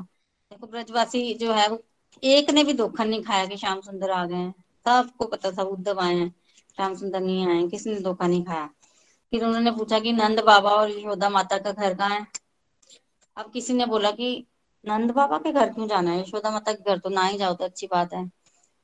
[0.52, 1.84] देखो ब्रजवासी जो है, वो
[2.24, 4.54] एक ने भी धोखा नहीं खाया कि श्याम सुंदर आ गए हैं।
[4.86, 6.30] सबको पता था उद्धव आए हैं,
[6.76, 8.70] श्याम सुंदर नहीं आए किसी ने धोखा नहीं खाया।
[9.32, 12.28] फिर उन्होंने पूछा कि नंद बाबा और यशोदा माता का घर कहाँ है?
[13.38, 14.46] अब किसी ने बोला कि
[14.86, 16.22] नंद बाबा के घर क्यों जाना है?
[16.22, 18.32] यशोदा माता के घर तो ना ही जाओ तो अच्छी बात है।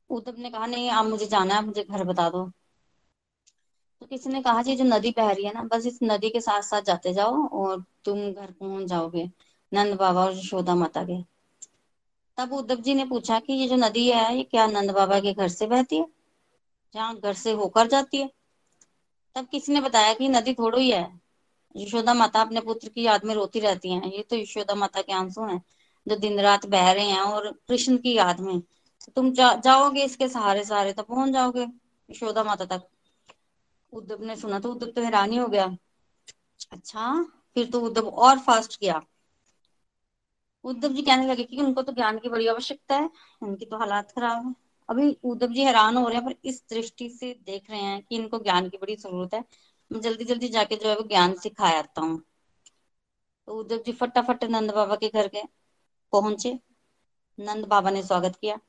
[0.10, 2.52] उद्धव ने कहा, नहीं, आप मुझे जाना है मुझे घर बता दो।
[4.02, 6.42] तो किसी ने कहा, जी, जो नदी बह रही है ना, बस इस नदी के
[6.42, 9.32] साथ साथ जाते जाओ और तुम घर पहुँच जाओगे?
[9.74, 11.24] नंद बाबा और यशोदा माता के।
[12.38, 15.34] तब उद्धव जी ने पूछा कि ये जो नदी है, ये क्या नंद बाबा के
[15.34, 16.08] घर से बहती है?
[16.96, 18.30] जहाँ घर से होकर जाती है।
[19.36, 21.22] तब किसी ने बताया कि नदी थोड़ी ही है।
[21.76, 25.14] यशोदा माता अपने पुत्र की याद में रोती रहती हैं। ये तो यशोदा माता के
[25.14, 25.62] आँसू हैं।
[26.08, 30.04] जो दिन रात बह रहे हैं और कृष्ण की याद में। तो तुम जा, जाओगे
[30.04, 31.68] इसके सहारे सहारे तो पहुँच जाओगे?
[32.10, 32.88] यशोदा माता तक।
[33.94, 35.66] उद्धव ने सुना तो उद्धव तो हैरानी हो गया।
[36.72, 37.12] अच्छा
[37.56, 39.02] फिर तो उद्धव और फास्ट किया।
[40.66, 43.10] उद्धव जी कहने लगे कि उनको तो ज्ञान की बड़ी आवश्यकता है
[43.42, 44.54] उनकी तो हालात खराब है।
[44.90, 48.16] अभी उद्धव जी हैरान हो रहे हैं पर इस दृष्टि से देख रहे हैं कि
[48.16, 49.44] इनको ज्ञान की बड़ी ज़रूरत है।
[49.92, 52.22] मैं जल्दी जल्दी जाके जो है वो ज्ञान सिखाया आता हूँ।
[53.48, 55.44] तो उद्धव जी फटाफट नंद बाबा के घर गए।
[56.14, 56.60] पहुँचे।
[57.40, 58.60] नंद बाबा ने स्वागत किया।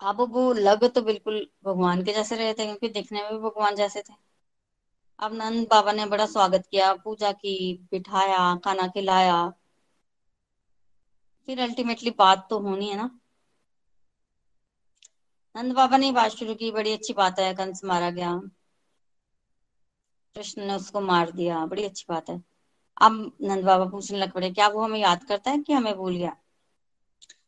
[0.00, 3.74] अब वो लग तो बिल्कुल भगवान के जैसे रहे थे, क्योंकि दिखने में भी भगवान
[3.74, 4.14] जैसे थे।
[5.18, 9.52] अब नंद बाबा ने बड़ा स्वागत किया, पूजा की, बिठाया, खाना खिलाया।
[11.48, 13.10] फिर अल्टीमेटली बात तो होनी है ना।
[15.56, 18.40] नंद बाबा ने बात शुरू की, बड़ी अच्छी बात है, कंस मारा गया।
[20.36, 22.53] कृष्ण ने उसको मार दिया, बड़ी अच्छी बात है।
[23.02, 26.16] अब नंद बाबा पूछने लग पड़े, क्या वो हमें याद करता है कि हमें भूल
[26.16, 26.36] गया?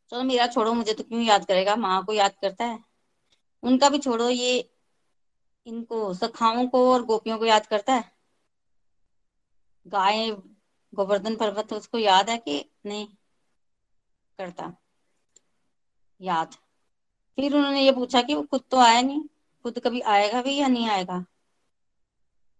[0.09, 1.75] चलो मेरा छोड़ो, मुझे तो क्यों याद करेगा?
[1.75, 2.79] माँ को याद करता है।
[3.63, 4.71] उनका भी छोड़ो, ये
[5.65, 8.11] इनको, सखाओं को और गोपियों को याद करता है।
[9.87, 10.31] गाय,
[10.95, 13.07] गोवर्धन पर्वत, उसको याद है कि नहीं
[14.37, 14.73] करता?
[16.21, 16.53] याद।
[17.35, 19.21] फिर उन्होंने ये पूछा कि वो खुद तो आया नहीं?
[19.63, 21.25] खुद कभी आएगा भी या नहीं आएगा?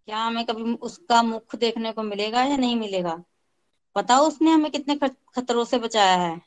[0.08, 3.24] क्या हमें कभी उसका मुख देखने को मिलेगा या नहीं मिलेगा?
[3.96, 4.96] पता उसने हमें कितने
[5.36, 6.38] खतरों से बचाया है।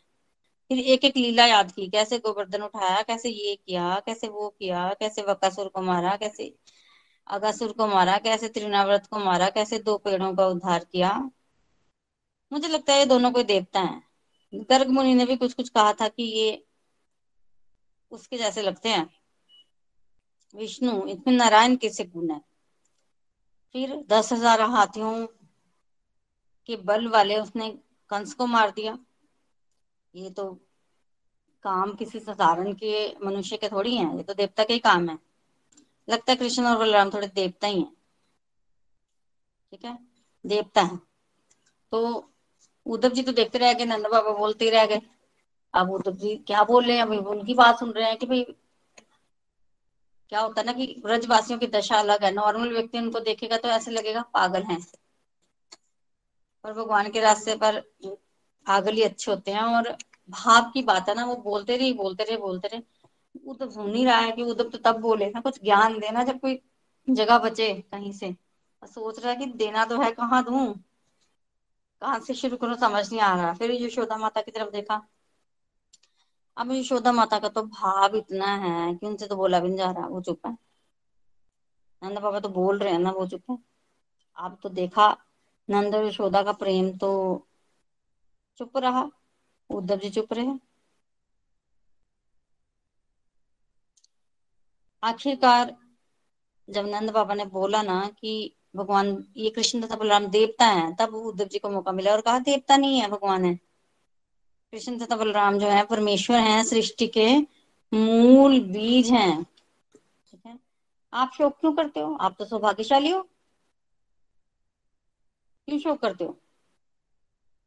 [0.69, 4.95] फिर एक एक लीला याद की, कैसे गोवर्धन उठाया, कैसे ये किया, कैसे वो किया,
[5.01, 6.57] कैसे वकासुर को मारा, कैसे
[7.27, 11.31] अगासुर को मारा, कैसे त्रिनाव्रत को मारा, कैसे दो पेड़ों का उद्धार किया।
[12.53, 14.09] मुझे लगता है ये दोनों कोई देवता हैं।
[14.55, 16.65] गर्ग मुनि ने भी कुछ कुछ कहा था कि ये
[18.11, 19.11] उसके जैसे लगते हैं।
[20.55, 22.50] विष्णु इसमें नारायण कैसे गुण है?
[23.75, 25.27] फिर दस हज़ार हाथियों
[26.69, 27.69] के बल वाले उसने
[28.11, 28.97] कंस को मार दिया।
[30.15, 30.45] ये तो
[31.65, 35.19] काम किसी साधारण के मनुष्य के थोड़ी है, ये तो देवता के ही काम है।
[36.09, 37.93] लगता है कृष्ण और बलराम थोड़े देवता ही हैं।
[39.73, 39.99] ठीक है?
[40.45, 40.97] देवता है।
[41.93, 42.31] तो
[42.87, 45.01] उद्धव जी तो देखते रह गए, नंद बाबा बोलते ही रह गए।
[45.75, 47.03] अब उद्धव जी क्या बोल रहे हैं?
[47.03, 48.45] अभी उनकी बात सुन रहे हैं कि भाई
[50.33, 53.69] क्या होता है ना कि ब्रजवासियों की दशा अलग है। नॉर्मल व्यक्ति उनको देखेगा तो
[53.69, 54.79] ऐसे लगेगा, पागल हैं।
[56.65, 57.81] पर भगवान के रास्ते पर
[58.67, 59.97] पागल ही अच्छे होते हैं और
[60.31, 62.83] भाव की बात है ना, वो बोलते रहे बोलते रहे बोलते रहे
[63.47, 66.25] वो तो सुन ही रहा है कि उद्धव तो तब बोले ना, कुछ ज्ञान देना
[66.25, 66.61] जब कोई
[67.09, 68.35] जगह बचे कहीं से।
[68.83, 70.75] सोच रहा है कि देना तो है, कहाँ दू?
[72.03, 74.97] कहाँ से शुरू करूँ, समझ नहीं आ रहा। फिर यशोदा माता की तरफ़ देखा
[76.61, 79.91] अब यशोदा माता का तो भाव इतना है कि उनसे तो बोला भी नहीं जा
[79.91, 80.57] रहा, वो चुप है।
[82.03, 83.59] नंद बाबा तो बोल रहे हैं ना, वो चुप है।
[84.37, 85.17] अब तो देखा,
[85.71, 87.47] नंद और यशोदा का प्रेम तो
[88.59, 89.11] चुप रहा,
[89.71, 90.59] उद्धव जी चुप रहे।
[95.03, 95.77] आखिरकार
[96.69, 101.15] जब नंद बाबा ने बोला ना कि भगवान, ये कृष्ण तथा बलराम देवता हैं, तब
[101.15, 103.70] उद्धव जी को मौका मिला और कहा, देवता नहीं है, भगवान है।
[104.73, 107.37] कृष्ण तथा बलराम जो है, परमेश्वर हैं, सृष्टि के
[107.93, 109.47] मूल बीज हैं।
[110.05, 110.59] ठीक है?
[111.13, 112.15] आप शोक क्यों करते हो?
[112.15, 113.29] आप तो सौभाग्यशाली हो।
[115.69, 116.39] क्यों शोक करते हो?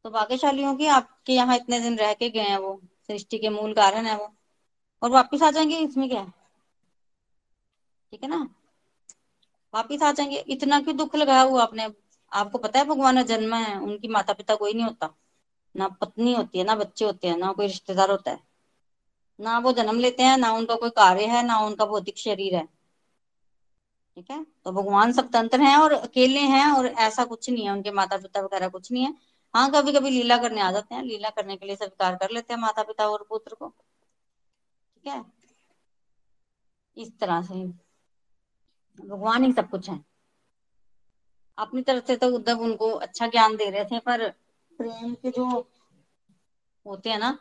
[0.05, 3.73] सौभाग्यशाली हो कि आपके यहाँ इतने दिन रह के गए हैं वो, सृष्टि के मूल
[3.73, 4.33] कारण है वो।
[5.01, 6.21] और वापिस आ जाएँगे इसमें क्या?
[6.21, 6.33] है
[8.11, 8.49] ठीक है ना?
[9.73, 11.87] वापिस आ जाएँगे। इतना क्यों दुख लगाया हुआ आपने?
[12.31, 15.13] आपको पता है भगवान जन्म है, उनकी माता पिता कोई नहीं होता।
[15.75, 18.39] ना पत्नी होती है, ना बच्चे होते हैं, ना कोई रिश्तेदार होता है।
[19.39, 22.67] ना वो जन्म लेते हैं, ना उनका कोई कार्य है, ना उनका भौतिक शरीर है।
[24.15, 24.43] ठीक है?
[24.43, 28.41] तो भगवान स्वतंत्र हैं और अकेले हैं और ऐसा कुछ नहीं है। उनके माता पिता
[28.41, 29.13] वगैरह कुछ नहीं है।
[29.53, 32.53] हाँ कभी कभी लीला करने आ जाते हैं। लीला करने के लिए स्वीकार कर लेते
[32.53, 33.73] हैं माता पिता और पुत्र को।
[34.95, 35.25] ठीक है?
[36.97, 37.53] इस तरह से।
[39.07, 40.05] भगवान ही सब कुछ है।
[41.57, 44.33] अपनी तरफ़ से तो उद्धव उनको अच्छा ज्ञान दे रहे थे, पर
[44.79, 45.45] प्रेम के जो
[46.85, 47.37] होते हैं ना,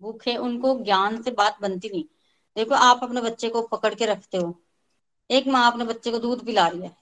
[0.00, 2.04] भूखे, उनको ज्ञान से बात बनती नहीं।
[2.56, 4.54] देखो, आप अपने बच्चे को पकड़ के रखते हो।
[5.30, 6.96] एक माँ अपने बच्चे को दूध पिला रही है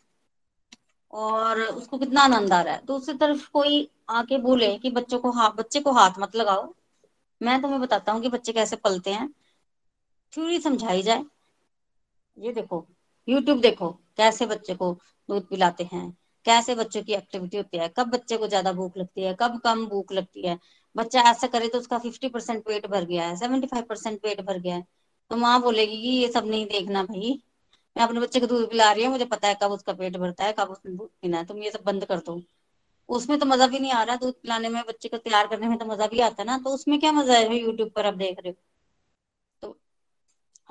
[1.12, 5.30] और उसको कितना आनंद आ रहा है। दूसरी तरफ़ कोई आके बोले कि बच्चों को
[5.30, 6.74] हाथ, बच्चे को हाथ मत लगाओ।
[7.40, 9.28] मैं तुम्हें बताता हूँ कि बच्चे कैसे पलते हैं।
[10.32, 11.24] थ्योरी समझाई जाए।
[12.36, 12.86] ये देखो
[13.28, 14.92] यूट्यूब देखो, कैसे बच्चे को
[15.28, 19.22] दूध पिलाते हैं। कैसे बच्चों की एक्टिविटी होती है, कब बच्चे को ज़्यादा भूख लगती
[19.22, 20.58] है, कब कम भूख लगती है।
[20.96, 24.40] बच्चा ऐसा करे तो उसका फिफ्टी परसेंट पेट भर गया है सेवेंटी फाइव परसेंट पेट
[24.40, 24.84] भर गया है।
[25.30, 27.38] तो माँ बोलेगी कि ये सब नहीं देखना भाई।
[27.96, 30.44] मैं अपने बच्चे को दूध पिला रही हूँ, मुझे पता है कब उसका पेट भरता
[30.44, 32.40] है, कब उसने दूध पीना है। तुम ये सब बंद कर दो।
[33.08, 35.78] उसमें तो मज़ा भी नहीं आ रहा दूध पिलाने में, बच्चे को तैयार करने में
[35.78, 37.56] तो मज़ा भी आता है ना। तो उसमें क्या मज़ा है?
[37.56, 38.56] यूट्यूब पर आप देख रहे हो।
[39.62, 39.76] तो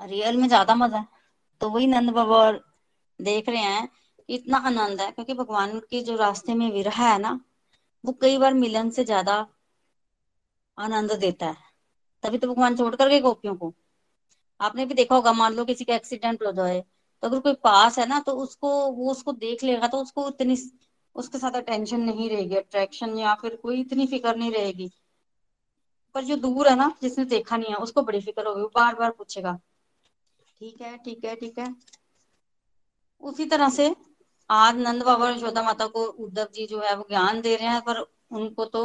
[0.00, 1.06] रियल में ज़्यादा मज़ा है।
[1.60, 2.60] तो वही नंद बाबा और
[3.20, 3.88] देख रहे हैं
[4.30, 7.38] इतना आनंद है, क्योंकि भगवान के जो रास्ते में विरह है ना,
[8.04, 9.46] वो कई बार मिलन से ज़्यादा
[10.78, 11.68] आनंद देता है।
[12.24, 13.72] तभी तो भगवान छोड़ कर गए गोपियों को।
[14.60, 16.80] आपने भी देखा होगा, मान लो किसी का एक्सीडेंट हो जाए
[17.22, 20.56] तो अगर कोई पास है ना तो उसको, वो उसको देख लेगा तो उसको इतनी
[21.16, 24.90] उसके साथ अटेंशन नहीं रहेगी अट्रैक्शन या फिर कोई इतनी फ़िक्र नहीं रहेगी।
[26.14, 28.94] पर जो दूर है ना, जिसने देखा नहीं है, उसको बड़ी फ़िक्र होगी, वो बार
[28.94, 29.58] बार पूछेगा,
[30.60, 31.74] ठीक है ठीक है ठीक है।
[33.22, 33.88] उसी तरह से
[34.50, 37.68] आज नंद बाबा और यशोदा माता को उद्धव जी जो है वो ज्ञान दे रहे
[37.68, 38.00] हैं, पर
[38.32, 38.82] उनको तो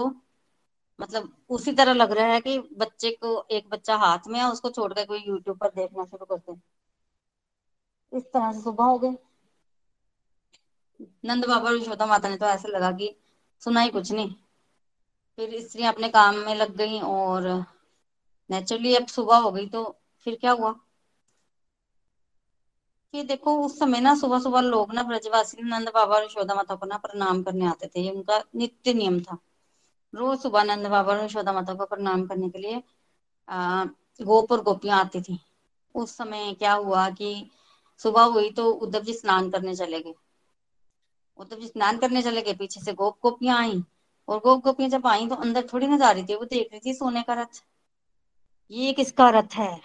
[1.00, 4.70] मतलब उसी तरह लग रहा है कि बच्चे को एक बच्चा हाथ में है, उसको
[4.70, 6.62] छोड़कर कोई यूट्यूब पर देखना शुरू करते हैं
[8.14, 9.16] इस तरह से सुबह हो गई।
[11.26, 13.16] नंद बाबा और यशोदा माता ने तो ऐसे लगा कि
[13.62, 14.34] सुना ही कुछ नहीं।
[15.38, 17.48] फिर स्त्रियाँ अपने काम में लग गई और
[18.50, 19.84] नेचुरली अब सुबह हो गई तो
[20.26, 20.74] फिर क्या हुआ?
[23.16, 26.76] कि देखो उस समय ना सुबह सुबह लोग ना ब्रजवासी नंद बाबा और यशोदा माता
[26.76, 29.38] को ना प्रणाम करने आते थे। ये उनका नित्य नियम था।
[30.14, 32.82] रोज सुबह नंद बाबा और यशोदा माता को प्रणाम करने के लिए
[33.48, 33.86] आ,
[34.20, 35.40] गोप और गोपियाँ आती थी।
[35.96, 37.34] उस समय क्या हुआ कि
[38.00, 40.14] सुबह हुई तो उद्धव जी स्नान करने चले गए।
[41.40, 43.82] उद्धव जी स्नान करने चले गए पीछे से गोप गोपियाँ आई।
[44.28, 46.80] और गोप गोपियाँ जब आई तो अंदर थोड़ी ना जा रही थी वो देख रही
[46.86, 47.64] थी सोने का रथ।
[48.72, 49.82] ये किसका रथ है?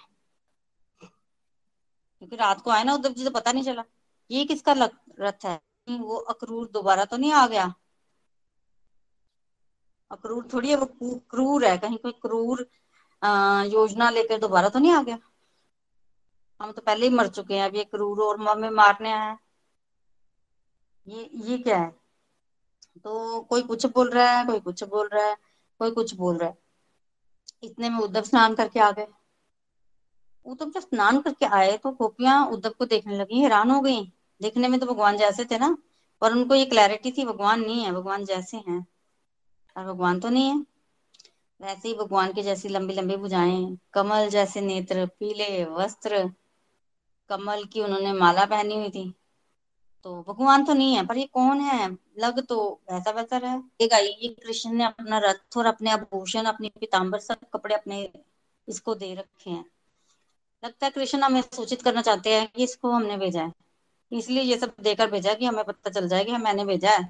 [2.23, 3.85] क्योंकि रात को आए ना उद्धव जी तो पता नहीं चला।
[4.31, 5.61] ये किसका लग रथ है?
[5.91, 7.73] वो अक्रूर दोबारा तो नहीं आ गया?
[10.11, 10.87] अक्रूर थोड़ी है, वो
[11.31, 12.67] क्रूर है। कहीं कोई क्रूर
[13.73, 15.19] योजना लेकर दोबारा तो नहीं आ गया?
[16.61, 19.39] हम तो पहले ही मर चुके हैं। अब ये क्रूर और हमें मारने आया
[21.07, 21.91] ये ये क्या है?
[23.05, 25.37] तो कोई कुछ बोल रहा है, कोई कुछ बोल रहा है,
[25.81, 26.59] कोई कुछ बोल रहा है।
[27.63, 29.07] इतने में उद्धव स्नान करके आ गए।
[30.45, 34.69] उद्धव जब स्नान करके आए तो गोपियाँ उद्धव को देखने लगी, हैरान हो गई। देखने
[34.69, 35.79] में तो भगवान जैसे थे ना,
[36.21, 38.87] पर उनको ये क्लैरिटी थी, भगवान नहीं है, भगवान जैसे हैं।
[39.77, 40.67] और भगवान तो नहीं है।
[41.61, 46.31] वैसे ही भगवान की जैसी लंबी लंबी भुजाएँ, कमल जैसे नेत्र, पीले वस्त्र,
[47.29, 49.15] कमल की उन्होंने माला पहनी हुई थी।
[50.03, 51.97] तो भगवान तो नहीं है, पर ये कौन है?
[52.19, 53.55] लग तो वैसा वैसा रहा
[53.99, 58.13] ये कृष्ण ने अपना रथ और अपने आभूषण, अपने पिताम्बर सब कपड़े अपने
[58.69, 59.65] इसको दे रखे हैं।
[60.65, 63.53] लगता है कृष्ण हमें सूचित करना चाहते हैं कि इसको हमने भेजा है।
[64.13, 67.09] इसलिए ये सब देकर भेजा कि हमें पता चल जाए कि मैंने भेजा है।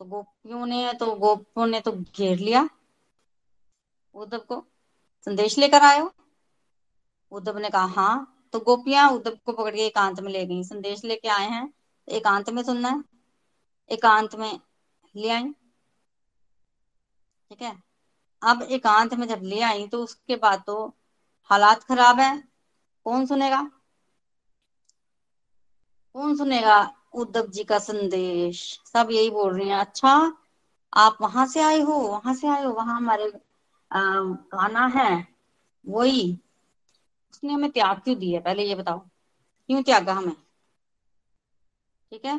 [0.00, 2.68] तो गोपियों ने तो गोपों ने तो घेर लिया।
[4.14, 4.64] उद्धव को
[5.26, 6.12] संदेश लेकर आयो।
[7.32, 11.04] उद्धव ने कहा हाँ। तो गोपियाँ उद्धव को पकड़ के एकांत में ले गई। संदेश
[11.04, 13.04] लेके आए हैं। तो एकांत में सुनना है।
[13.90, 14.60] एकांत में
[15.14, 15.52] ले आई।
[17.50, 17.76] ठीक है?
[18.42, 20.94] अब एकांत में जब ले आई तो उसके बाद तो
[21.50, 22.30] हालात खराब है।
[23.06, 23.62] कौन सुनेगा?
[26.14, 26.76] कौन सुनेगा
[27.14, 28.60] उद्धव जी का संदेश?
[28.86, 30.14] सब यही बोल रही हैं। अच्छा
[30.96, 33.30] आप वहाँ से आए हो, वहाँ से आए हो, वहाँ हमारे
[33.90, 35.10] गाना है,
[35.84, 36.22] वही।
[37.32, 38.40] उसने हमें त्याग क्यों दिया?
[38.40, 40.34] पहले ये बताओ। क्यों त्यागा हमें?
[42.12, 42.38] ठीक है?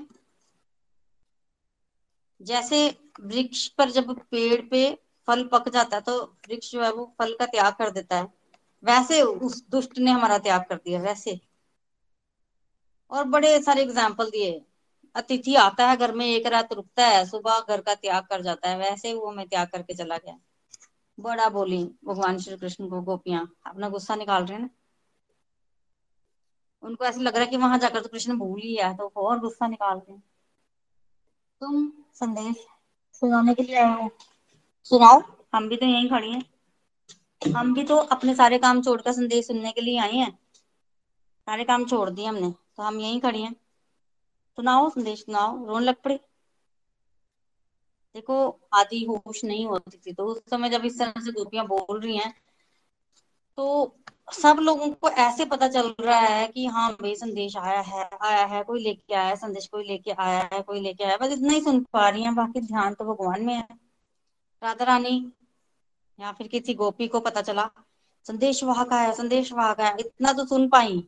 [2.41, 2.77] जैसे
[3.21, 4.83] वृक्ष पर जब पेड़ पे
[5.27, 8.27] फल पक जाता है तो वृक्ष जो है वो फल का त्याग कर देता है।
[8.85, 11.39] वैसे उस दुष्ट ने हमारा त्याग कर दिया, वैसे।
[13.11, 14.65] और बड़े सारे एग्ज़ाम्पल दिए।
[15.15, 18.69] अतिथि आता है घर में, एक रात रुकता है, सुबह घर का त्याग कर जाता
[18.69, 20.37] है, वैसे वो हमें त्याग करके चला गया।
[21.19, 24.69] बड़ा बोली भगवान श्री कृष्ण को, गोपियाँ, अपना गुस्सा निकाल रहे हैं ना?
[26.83, 29.39] उनको ऐसा लग रहा है कि वहाँ जाकर तो कृष्ण भूल ही है तो और
[29.39, 30.23] गुस्सा निकाल रहे हैं।
[31.61, 32.55] तुम संदेश
[33.13, 34.09] सुनाने के लिए आए हो।
[34.83, 35.21] सुनाओ,
[35.53, 36.41] हम भी तो यहीं खड़ी हैं।
[37.41, 40.31] हम भी तो अपने सारे काम छोड़कर संदेश सुनने के लिए आए हैं।
[41.47, 43.53] सारे काम छोड़ दिए हमने तो हम यहीं खड़े हैं।
[44.57, 46.19] सुनाओ संदेश, सुनाओ, रोन लग पड़े।
[48.15, 48.35] देखो
[48.73, 52.17] आदि होश नहीं होती थी तो उस समय जब इस तरह से गोपियाँ बोल रही
[52.17, 52.33] हैं
[53.57, 53.95] तो
[54.33, 58.45] सब लोगों को ऐसे पता चल रहा है कि हाँ भाई, संदेश आया है आया
[58.45, 61.53] है, कोई लेके आया है, संदेश कोई लेके आया है, कोई लेके आया बस इतना
[61.53, 63.67] ही सुन पा रही है, बाकी ध्यान तो भगवान में है।
[64.61, 65.19] राधा रानी
[66.19, 67.69] या फिर किसी गोपी को पता चला,
[68.25, 70.99] संदेश वाहक आया संदेश वाहक आया इतना तो सुन पाई।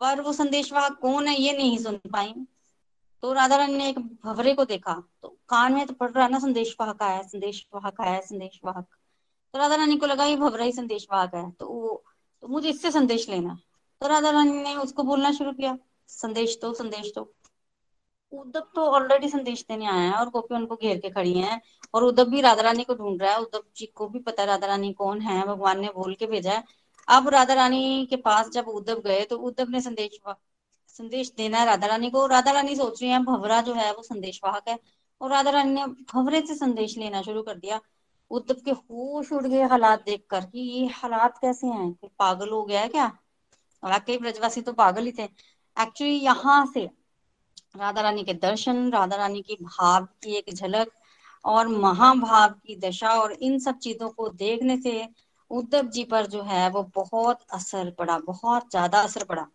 [0.00, 2.34] पर वो संदेश वाहक कौन है, ये नहीं सुन पाई।
[3.22, 6.30] तो राधा रानी ने एक भवरे को देखा तो कान में तो पड़ रहा है
[6.32, 8.86] ना, संदेश वाहक आया, संदेश वाहक आया, संदेश वाहक।
[9.54, 12.02] तो राधा रानी को लगा, ये भवरा ही संदेश वाहक है। तो वो
[12.42, 13.58] तो मुझे इससे संदेश लेना
[14.00, 15.76] तो राधा रानी ने उसको बोलना शुरू किया,
[16.08, 17.32] संदेश तो संदेश तो
[18.32, 21.60] उद्धव तो ऑलरेडी संदेश देने आया है और गोपी उनको घेर के खड़ी है
[21.94, 24.46] और उद्धव भी राधा रानी को ढूंढ रहा है। उद्धव जी को भी पता है
[24.48, 26.64] राधा रानी कौन है, भगवान ने बोल के भेजा है।
[27.08, 30.18] अब राधा रानी के पास जब उद्धव गए तो उद्धव ने संदेश
[30.88, 34.02] संदेश देना है राधा रानी को। राधा रानी सोच रही है, भवरा जो है वो
[34.02, 34.78] संदेश वाहक है।
[35.20, 37.80] और राधा रानी ने भवरे से संदेश लेना शुरू कर दिया।
[38.30, 41.92] उद्धव के होश उड़ गए हालात देखकर कि ये हालात कैसे हैं?
[42.18, 43.06] पागल हो गया है क्या?
[43.82, 46.88] वाकई ब्रजवासी तो पागल ही थे। एक्चुअली यहाँ से
[47.74, 50.90] राधा रानी के दर्शन राधा रानी की भाव की एक झलक
[51.44, 55.08] और महाभाव की दशा और इन सब चीज़ों को देखने से
[55.50, 59.46] उद्धव जी पर जो है वो बहुत असर पड़ा, बहुत ज़्यादा असर पड़ा।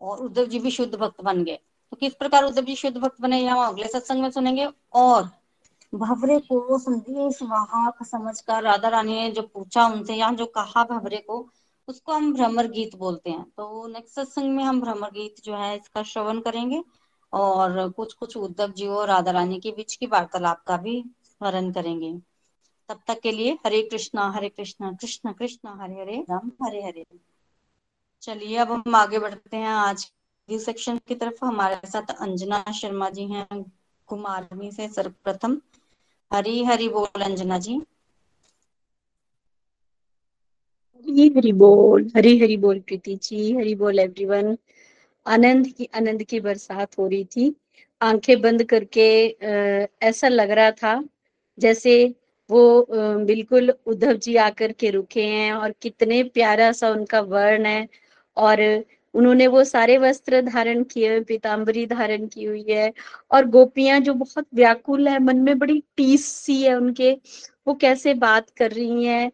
[0.00, 1.58] और उद्धव जी भी शुद्ध भक्त बन गए।
[1.92, 5.30] तो किस प्रकार उद्धव जी शुद्ध भक्त बने हम अगले सत्संग में सुनेंगे। और
[5.92, 11.16] भवरे को संदेश वाहक समझकर राधा रानी ने जो पूछा उनसे, यहाँ जो कहा भवरे
[11.18, 11.48] को
[11.88, 15.76] उसको हम भ्रमर गीत बोलते हैं। तो नेक्स्ट सत्संग में हम भ्रमर गीत जो है
[15.76, 16.82] इसका श्रवण करेंगे
[17.32, 21.72] और कुछ कुछ उद्धव जी और राधा रानी के बीच की वार्तालाप का भी स्मरण
[21.72, 22.12] करेंगे।
[22.88, 27.06] तब तक के लिए हरे कृष्णा हरे कृष्णा, कृष्ण कृष्ण, हरे हरे, राम, हरे हरे।
[28.22, 30.12] चलिए, अब हम आगे बढ़ते हैं। आज
[30.52, 33.72] सेक्शन की तरफ़ हमारे साथ अंजना शर्मा जी हैं,
[34.06, 35.60] कुमारवी से सर्वप्रथम।
[36.32, 37.80] हरी हरी बोल अंजना जी।
[41.04, 44.56] हरी बोल, हरी हरी बोल प्रीति जी, हरी बोल एवरीवन
[45.26, 47.54] आनंद की आनंद की बरसात हो रही थी।
[48.00, 49.06] आँखें बंद करके
[50.02, 51.02] ऐसा लग रहा था
[51.58, 51.94] जैसे
[52.50, 52.62] वो
[53.26, 57.88] बिल्कुल उद्धव जी आकर के रुके हैं और कितने प्यारा सा उनका वर्ण है
[58.36, 58.60] और
[59.14, 62.92] उन्होंने वो सारे वस्त्र धारण किए हुए पीताम्बरी धारण की हुई है
[63.30, 67.12] और गोपियाँ जो बहुत व्याकुल है, मन में बड़ी टीस सी है उनके।
[67.66, 69.30] वो कैसे बात कर रही हैं?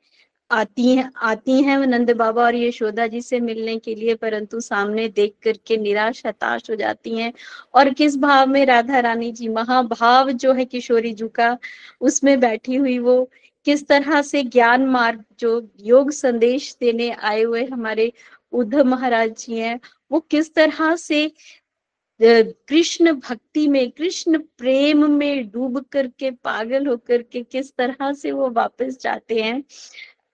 [0.53, 5.09] आती हैं आती हैं नंद बाबा और यशोदा जी से मिलने के लिए, परंतु सामने
[5.11, 7.33] देख करके निराश, हताश हो जाती हैं।
[7.75, 11.57] और किस भाव में राधा रानी जी, महाभाव जो है किशोरी जी का,
[12.01, 13.31] उसमें बैठी हुई वो,
[13.67, 15.51] किस तरह से ज्ञान मार्ग जो
[15.81, 18.13] योग संदेश देने आए हुए हमारे
[18.53, 19.79] उद्धव महाराज जी हैं,
[20.11, 21.31] वो किस तरह से
[22.21, 28.51] कृष्ण भक्ति में, कृष्ण प्रेम में डूब करके पागल होकर के किस तरह से वो
[28.51, 29.63] वापस जाते हैं।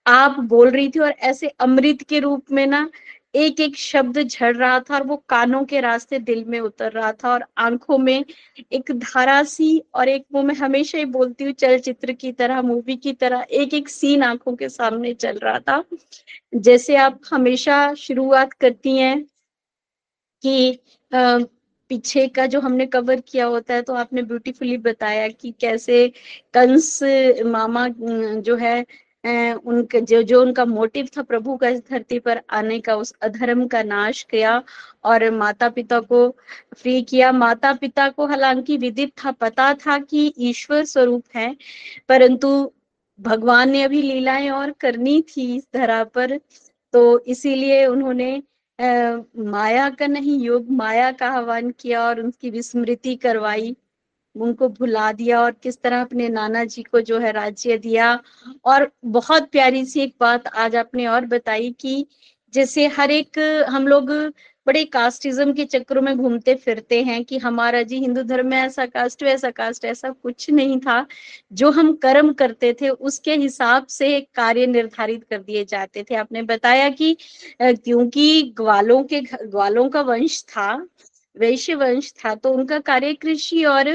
[0.05, 2.89] आप बोल रही थी और ऐसे अमृत के रूप में ना
[3.35, 7.11] एक एक शब्द झड़ रहा था और वो कानों के रास्ते दिल में उतर रहा
[7.13, 8.23] था और आँखों में
[8.71, 12.95] एक धारा सी और एक वो मैं हमेशा ही बोलती हूँ, चलचित्र की तरह मूवी
[12.97, 15.83] की तरह एक एक सीन आँखों के सामने चल रहा था।
[16.57, 19.23] जैसे आप हमेशा शुरुआत करती हैं
[20.43, 20.79] कि
[21.91, 26.07] पीछे का जो हमने कवर किया होता है तो आपने ब्यूटीफुली बताया कि कैसे
[26.53, 26.99] कंस
[27.45, 28.85] मामा जो है
[29.23, 33.65] उनके जो जो उनका मोटिव था प्रभु का इस धरती पर आने का उस अधर्म
[33.67, 34.61] का नाश किया
[35.05, 36.29] और माता पिता को
[36.77, 41.55] फ्री किया। माता पिता को हालाँकि विदित था पता था कि ईश्वर स्वरूप है
[42.09, 42.49] परंतु
[43.19, 46.37] भगवान ने अभी लीलाएँ और करनी थी इस धरा पर
[46.93, 48.31] तो इसीलिए उन्होंने
[48.79, 53.75] आ, माया का नहीं योग माया का आह्वान किया और उनकी विस्मृति करवाई।
[54.35, 58.19] उनको भुला दिया और किस तरह अपने नाना जी को जो है राज्य दिया।
[58.65, 62.05] और बहुत प्यारी सी एक बात आज आपने और बताई कि
[62.53, 64.11] जैसे हर एक हम लोग
[64.67, 68.85] बड़े कास्टिज्म के चक्रों में घूमते फिरते हैं कि हमारा जी हिंदू धर्म में ऐसा
[68.85, 71.05] कास्ट वैसा कास्ट ऐसा कुछ नहीं था।
[71.53, 76.41] जो हम कर्म करते थे, उसके हिसाब से कार्य निर्धारित कर दिए जाते थे। आपने
[76.43, 77.15] बताया कि
[77.61, 80.73] क्योंकि ग्वालों के ग्वालों का वंश था
[81.39, 83.89] वैश्य वंश था तो उनका कार्य कृषि और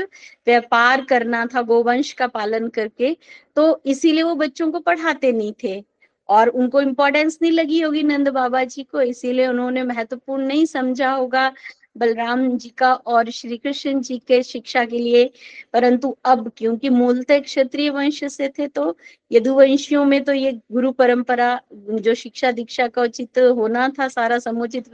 [0.47, 3.17] व्यापार करना था, गोवंश का पालन करके।
[3.57, 5.83] तो इसीलिए वो बच्चों को पढ़ाते नहीं थे
[6.29, 11.11] और उनको इम्पोर्टेंस नहीं लगी होगी नंद बाबा जी को, इसीलिए उन्होंने महत्वपूर्ण नहीं समझा
[11.13, 11.53] होगा
[11.97, 15.31] बलराम जी का और श्री कृष्ण जी के शिक्षा के लिए।
[15.73, 18.97] परंतु अब, क्योंकि मूलतः क्षत्रिय वंश से थे तो
[19.31, 24.89] यदुवंशियों में तो ये गुरु परंपरा, जो शिक्षा दीक्षा का उचित होना था, सारा समुचित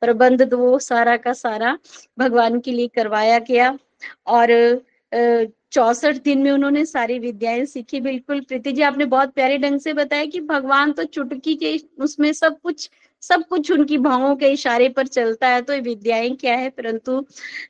[0.00, 1.78] प्रबंध तो वो सारा का सारा
[2.18, 3.76] भगवान के लिए करवाया गया।
[4.28, 4.80] और
[5.72, 9.92] चौसठ दिन में उन्होंने सारी विद्याएँ सीखी। बिल्कुल, प्रीति जी, आपने बहुत प्यारे ढंग से
[9.92, 12.88] बताया कि भगवान तो चुटकी के उसमें सब कुछ
[13.22, 16.68] सब कुछ उनकी भावों के इशारे पर चलता है तो ये विद्याएँ क्या है?
[16.70, 17.24] परंतु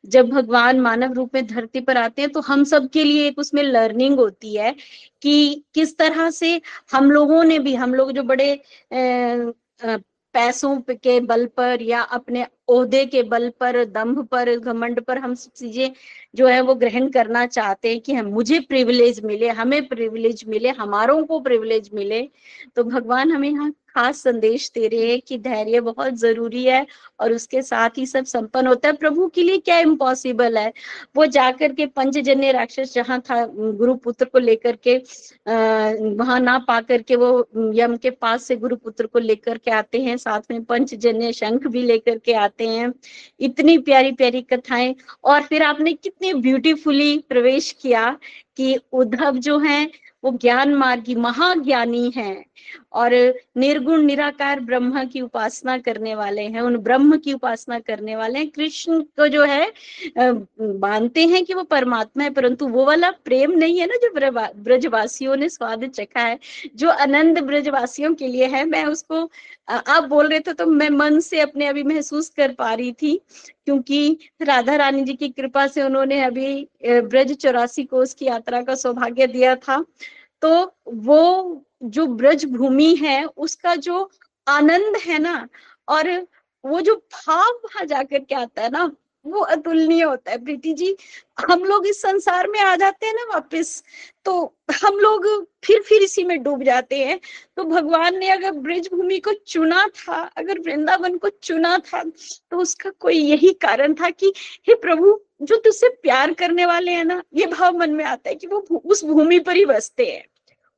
[0.07, 3.39] जब भगवान मानव रूप में धरती पर आते हैं तो हम सब के लिए एक
[3.39, 4.75] उसमें लर्निंग होती है
[5.23, 6.61] कि किस तरह से
[6.93, 8.55] हम लोगों ने भी, हम लोग जो बड़े
[10.35, 15.35] पैसों के बल पर या अपने ओहदे के बल पर, दम्भ पर, घमंड पर हम
[15.35, 15.91] सब चीज़ें
[16.35, 20.69] जो है वो ग्रहण करना चाहते हैं कि हम, मुझे प्रिविलेज मिले, हमें प्रिविलेज मिले,
[20.71, 22.23] हमारों को प्रिविलेज मिले
[22.77, 26.87] तो भगवान हमें यहाँ खास संदेश दे रहे हैं कि धैर्य बहुत ज़रूरी है
[27.21, 30.73] और उसके साथ ही सब संपन्न होता है। प्रभु के लिए क्या इम्पॉसिबल है?
[31.17, 34.97] वो जाकर के पंचजन्य राक्षस जहाँ था, गुरु पुत्र को लेकर के
[36.17, 40.01] वहाँ ना पा करके वो यम के पास से गुरु पुत्र को लेकर के आते
[40.03, 42.93] हैं। साथ में पंचजन्य शंख भी लेकर के आते हैं।
[43.41, 48.11] इतनी प्यारी प्यारी कथाएँ। और फिर आपने कितनी ब्यूटीफुली प्रवेश किया
[48.57, 49.85] कि उद्धव जो है,
[50.25, 52.45] वो ज्ञान मार्गी, महाज्ञानी हैं।
[52.95, 53.13] और
[53.57, 58.49] निर्गुण, निराकार ब्रह्म की उपासना करने वाले हैं, उन ब्रह्म की उपासना करने वाले हैं।
[58.51, 59.73] कृष्ण को जो है
[60.19, 64.11] मानते हैं कि वो परमात्मा है, परंतु वो वाला प्रेम नहीं है ना जो
[64.59, 66.39] ब्रजवासियों ने स्वाद चखा है,
[66.77, 69.29] जो आनंद ब्रजवासियों के लिए है। मैं उसको
[69.69, 73.21] आप बोल रहे थे तो मैं मन से अपने अभी महसूस कर पा रही थी,
[73.65, 78.75] क्योंकि राधा रानी जी की कृपा से उन्होंने अभी ब्रज चौरासी को उसकी यात्रा का
[78.77, 79.85] सौभाग्य दिया था।
[80.43, 80.51] तो
[80.89, 84.11] वो जो ब्रज भूमि है, उसका जो
[84.47, 85.49] आनंद है ना,
[85.89, 86.11] और
[86.65, 88.91] वो जो भाव वहाँ जाकर के आता है ना,
[89.25, 90.97] वो अतुलनीय होता है। प्रीति जी,
[91.41, 93.83] हम लोग इस संसार में आ जाते हैं ना वापस
[94.25, 94.33] तो
[94.83, 95.27] हम लोग
[95.65, 97.19] फिर फिर इसी में डूब जाते हैं।
[97.57, 102.59] तो भगवान ने अगर ब्रज भूमि को चुना था, अगर वृंदावन को चुना था तो
[102.59, 104.33] उसका कोई यही कारण था कि,
[104.69, 108.35] हे प्रभु, जो तुझसे प्यार करने वाले हैं ना, ये भाव मन में आता है
[108.37, 110.25] कि वो उस भूमि पर ही बसते हैं।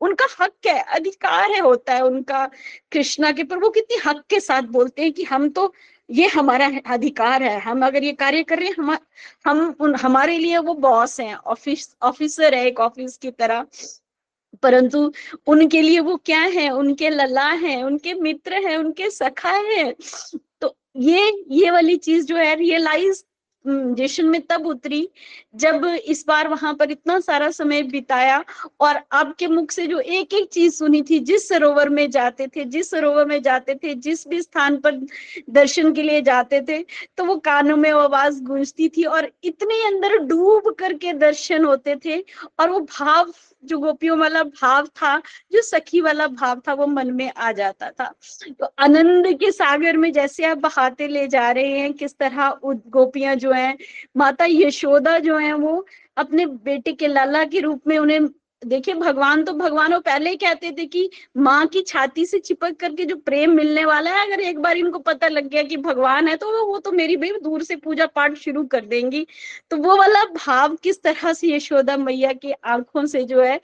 [0.01, 2.47] उनका हक है, अधिकार है होता है उनका
[2.92, 5.72] कृष्णा के, पर वो कितनी हक के साथ बोलते हैं कि हम तो
[6.09, 8.97] ये हमारा अधिकार है, हम अगर ये कार्य कर रहे हैं, हम
[9.47, 13.66] हम उन, हमारे लिए वो बॉस हैं ऑफ़िस ऑफिसर है एक ऑफ़िस की तरह।
[14.62, 15.12] परंतु
[15.49, 19.95] उनके लिए वो क्या है, उनके लला है, उनके मित्र है, उनके सखा है
[20.61, 23.22] तो ये ये वाली चीज़ जो है रियलाइज़
[23.67, 25.09] जशन में तब उतरी
[25.57, 28.43] जब इस बार वहाँ पर इतना सारा समय बिताया
[28.81, 32.65] और आपके मुख से जो एक एक चीज़ सुनी थी, जिस सरोवर में जाते थे,
[32.65, 35.01] जिस सरोवर में जाते थे, जिस भी स्थान पर
[35.51, 36.79] दर्शन के लिए जाते थे
[37.17, 42.21] तो वो कानों में आवाज़ गूंजती थी और इतने अंदर डूब करके दर्शन होते थे
[42.61, 43.33] और वो भाव
[43.65, 45.19] जो गोपियों वाला भाव था,
[45.53, 48.12] जो सखी वाला भाव था, वो मन में आ जाता था।
[48.61, 53.35] तो आनंद के सागर में जैसे आप बहाते ले जा रहे हैं, किस तरह गोपियाँ
[53.35, 53.77] जो हैं,
[54.17, 55.87] माता यशोदा जो हैं, वो
[56.17, 58.21] अपने बेटे के लाला के रूप में उन्हें
[58.65, 63.05] देखिए, भगवान तो भगवान पहले ही कहते थे कि माँ की छाती से चिपक करके
[63.05, 66.37] जो प्रेम मिलने वाला है, अगर एक बार इनको पता लग गया कि भगवान है
[66.37, 69.27] तो वो तो मेरी भाई दूर से पूजा पाठ शुरू कर देंगी।
[69.71, 73.61] तो वो वाला भाव किस तरह से यशोदा मैया की आँखों से जो है,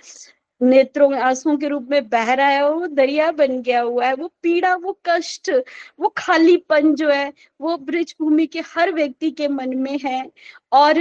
[0.61, 4.15] नेत्रों में आंसुओं के रूप में बह रहा है, वो दरिया बन गया हुआ है,
[4.15, 5.51] वो पीड़ा, वो कष्ट,
[6.01, 10.25] वो खालीपन जो है, वो ब्रिज भूमि के हर व्यक्ति के मन में है।
[10.73, 10.99] और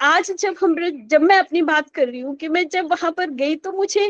[0.00, 0.74] आज जब हम
[1.08, 4.00] जब मैं अपनी बात कर रही हूँ कि मैं जब वहाँ पर गई तो मुझे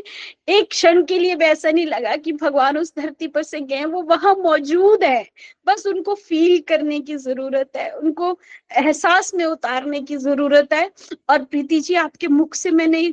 [0.49, 3.85] एक क्षण के लिए भी ऐसा नहीं लगा कि भगवान उस धरती पर से गए
[3.87, 5.25] वो वहाँ मौजूद है।
[5.67, 8.39] बस उनको फील करने की ज़रूरत है, उनको
[8.73, 10.91] एहसास में उतारने की ज़रूरत है।
[11.31, 13.13] और प्रीति जी, आपके मुख से मैंने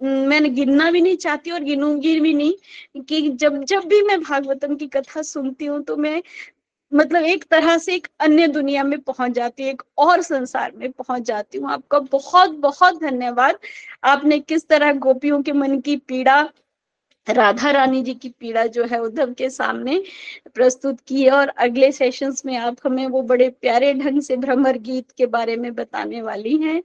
[0.00, 4.74] मैंने गिनना भी नहीं चाहती और गिनूँगी भी नहीं कि जब जब भी मैं भागवतम
[4.76, 6.22] की कथा सुनती हूँ तो मैं
[6.92, 10.90] मतलब एक तरह से एक अन्य दुनिया में पहुँच जाती है, एक और संसार में
[10.92, 13.58] पहुँच जाती हूँ। आपका बहुत बहुत धन्यवाद।
[14.04, 16.40] आपने किस तरह गोपियों के मन की पीड़ा,
[17.26, 20.02] राधा रानी जी की पीड़ा जो है उद्धव के सामने
[20.54, 24.78] प्रस्तुत की है और अगले सेशंस में आप हमें वो बड़े प्यारे ढंग से भ्रमर
[24.80, 26.82] गीत के बारे में बताने वाली हैं।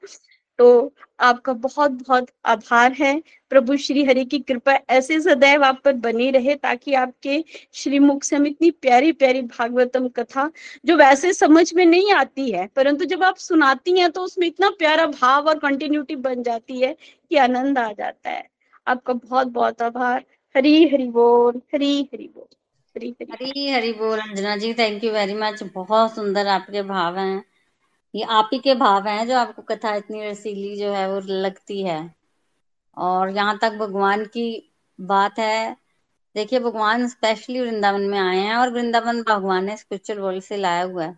[0.62, 5.94] तो आपका बहुत बहुत आभार है। प्रभु श्री हरि की कृपा ऐसे सदैव आप पर
[5.94, 7.44] बनी रहे ताकि आपके
[7.74, 10.50] श्रीमुख से हम इतनी प्यारी प्यारी भागवतम कथा,
[10.86, 14.70] जो वैसे समझ में नहीं आती है, परंतु जब आप सुनाती हैं तो उसमें इतना
[14.70, 16.96] प्यारा भाव और कंटिन्यूटी बन जाती है
[17.30, 18.50] कि आनंद आ जाता है।
[18.88, 20.24] आपका बहुत बहुत आभार।
[20.56, 22.56] हरी, हरि बोल, हरी, हरि बोल,
[22.96, 27.44] हरी हरी। बोल, Anjana ji thank you very much बहुत सुंदर आपके भाव हैं।
[28.14, 31.82] ये आप ही के भाव हैं जो आपको कथा इतनी रसीली जो है वो लगती
[31.84, 32.00] है।
[32.98, 34.46] और यहाँ तक भगवान की
[35.00, 35.76] बात है।
[36.36, 40.84] देखिए, भगवान स्पेशली वृंदावन में आए हैं और वृंदावन भगवान ने स्पिरिचुअल वर्ल्ड से लाया
[40.84, 41.18] हुआ है,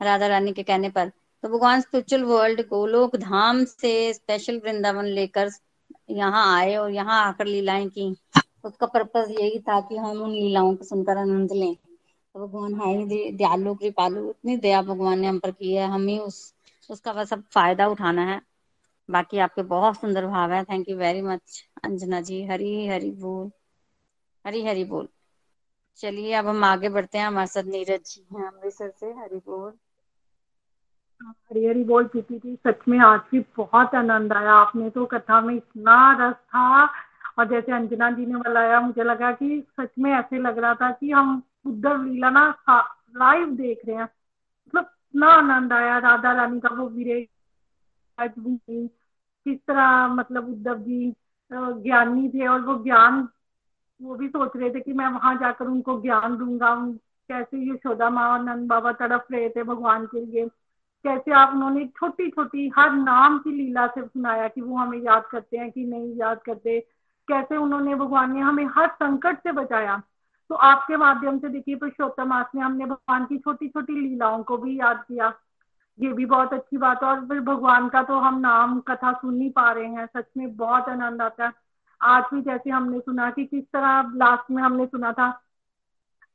[0.00, 5.50] राधा रानी के कहने पर। तो भगवान स्पिरिचुअल वर्ल्ड गोलोक धाम से स्पेशल वृंदावन लेकर
[6.12, 8.10] यहाँ आए और यहाँ आकर लीलाएँ की।
[8.64, 11.74] उसका पर्पज यही था कि हम उन लीलाओं को सुनकर आनंद लें।
[12.38, 16.18] भगवान है ही दयालु, कृपालु, इतनी दया भगवान ने हम पर की है। हम ही
[16.18, 16.54] उस,
[16.90, 18.42] उसका बस अब फ़ायदा उठाना है।
[19.10, 22.46] बाकी आपके बहुत सुंदर भाव है। Thank you very much Anjana ji.
[22.46, 23.50] Hari Hari बोल।
[24.46, 25.08] हरी हरी बोल।
[25.96, 29.72] चलिए, अब हम आगे बढ़ते हैं। हमारे साथ नीरज जी हैं अमृतसर से। हरी बोल।
[31.22, 35.40] हरी हरी बोल, प्रीति जी। सच में आज भी बहुत आनंद आया। आपने तो कथा
[35.40, 36.86] में इतना रस था।
[37.38, 40.90] और जैसे अंजना जी ने बताया मुझे लगा कि सच में ऐसे लग रहा था
[40.90, 42.46] कि हम उद्धव लीला ना
[43.16, 47.28] लाइव देख रहे हैं। मतलब इतना आनंद आया, राधा रानी का वो विरे
[48.18, 51.14] किस तरह मतलब उद्धव जी
[51.50, 53.28] ज्ञानी थे और वो ज्ञान,
[54.00, 56.74] वो भी सोच रहे थे कि मैं वहाँ जाकर उनको ज्ञान दूँगा
[57.30, 60.46] कैसे यशोदा माँ और नंद बाबा तड़प रहे थे भगवान के लिए।
[61.04, 65.26] कैसे आप उन्होंने छोटी छोटी हर नाम की लीला से सुनाया कि वो हमें याद
[65.26, 66.80] करते हैं कि नहीं याद करते।
[67.28, 70.02] कैसे उन्होंने, भगवान ने हमें हर संकट से बचाया।
[70.50, 74.56] तो आपके माध्यम से देखिए पुरुषोत्तम मास में हमने भगवान की छोटी छोटी लीलाओं को
[74.56, 75.32] भी याद किया।
[75.98, 79.34] ये भी बहुत अच्छी बात है और फिर भगवान का तो हम नाम कथा सुन
[79.34, 81.52] नहीं पा रहे हैं, सच में बहुत आनंद आता है।
[82.00, 85.30] आज भी जैसे हमने सुना कि किस तरह लास्ट में हमने सुना था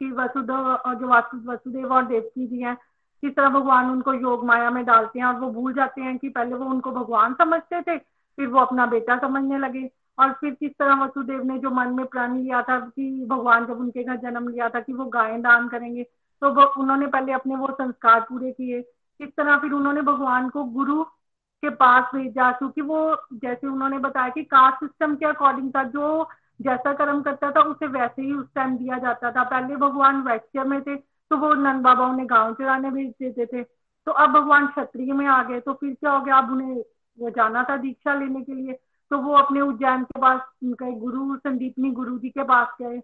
[0.01, 1.07] कि वसुदेव जो
[1.51, 2.75] वसुदेव और देवकी जी हैं,
[3.23, 6.29] किस तरह भगवान उनको योग माया में डालते हैं और वो भूल जाते हैं कि
[6.29, 10.71] पहले वो उनको भगवान समझते थे, फिर वो अपना बेटा समझने लगे। और फिर किस
[10.71, 14.47] तरह वसुदेव ने जो मन में प्रण लिया था कि भगवान जब उनके घर जन्म
[14.49, 16.03] लिया था कि वो गायें दान करेंगे
[16.41, 16.49] तो
[16.81, 21.69] उन्होंने पहले अपने वो संस्कार पूरे किए। किस तरह फिर उन्होंने भगवान को गुरु के
[21.71, 26.29] पास भेजा, क्योंकि वो जैसे उन्होंने बताया कि कास्ट सिस्टम के अकॉर्डिंग था, जो
[26.61, 30.63] जैसा कर्म करता था, उसे वैसे ही उस टाइम दिया जाता था। पहले भगवान वैश्य
[30.63, 34.67] में थे तो वो नंद बाबा उन्हें गाँव चलाने भेज देते थे। तो अब भगवान
[34.67, 36.37] क्षत्रिय में आ गए तो फिर क्या हो गया?
[36.37, 38.79] अब उन्हें जाना था दीक्षा लेने के लिए।
[39.13, 43.01] तो वो अपने उज्जैन के पास, उनके गुरु, संदीपनी गुरु जी के पास गए।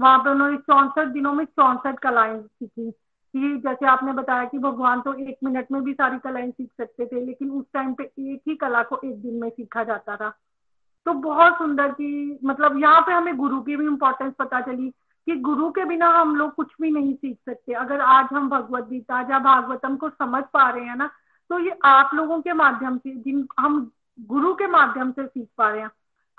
[0.00, 2.90] वहाँ पे उन्होंने चौसठ दिनों में चौसठ कलाएँ सीखी।
[3.34, 7.06] कि जैसे आपने बताया कि भगवान तो एक मिनट में भी सारी कलाएँ सीख सकते
[7.06, 10.30] थे, लेकिन उस टाइम पे एक ही कला को एक दिन में सीखा जाता था।
[11.06, 14.90] तो बहुत सुंदर की मतलब यहाँ पे हमें गुरु की भी इम्पोर्टेंस पता चली
[15.26, 18.84] कि गुरु के बिना हम लोग कुछ भी नहीं सीख सकते। अगर आज हम भगवत
[18.84, 21.10] गीता या भागवतम को समझ पा रहे हैं ना
[21.50, 23.90] तो ये आप लोगों के माध्यम से, जिन हम
[24.20, 25.90] गुरु के माध्यम से सीख पा रहे हैं।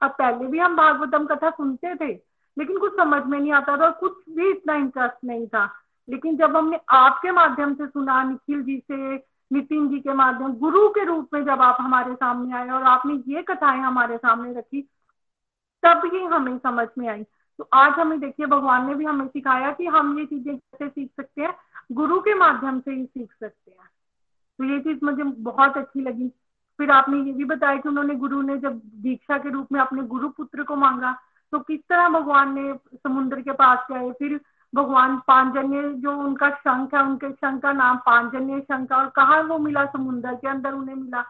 [0.02, 2.22] अब पहले भी हम भागवतम कथा सुनते थे,
[2.58, 5.74] लेकिन कुछ समझ में नहीं आता था कुछ भी इतना इंटरेस्ट नहीं था।
[6.10, 9.16] लेकिन जब हमने आपके माध्यम से सुना, निखिल जी से,
[9.54, 13.24] नितिन जी के माध्यम, गुरु के रूप में जब आप हमारे सामने आए और आपने
[13.28, 14.82] ये कथाएँ हमारे सामने रखी,
[15.84, 17.24] तब ये हमें समझ में आई।
[17.58, 21.12] तो आज हमें देखिए, भगवान ने भी हमें सिखाया कि हम ये चीज़ें कैसे सीख
[21.18, 21.56] सकते हैं,
[21.92, 23.90] गुरु के माध्यम से ही सीख सकते हैं।
[24.58, 26.32] तो ये चीज़ मुझे बहुत अच्छी लगी।
[26.82, 30.04] फिर आपने ये भी बताया कि उन्होंने गुरु ने जब दीक्षा के रूप में अपने
[30.04, 31.12] गुरु पुत्र को मांगा
[31.54, 34.12] तो किस तरह भगवान ने समुद्र के पास गए?
[34.12, 34.40] फिर
[34.74, 39.58] भगवान पांजन्य, जो उनका शंख है, उनके शंख का नाम पांजन्य शंख और कहा वो
[39.58, 41.22] मिला समुन्द्र के अंदर उन्हें मिला?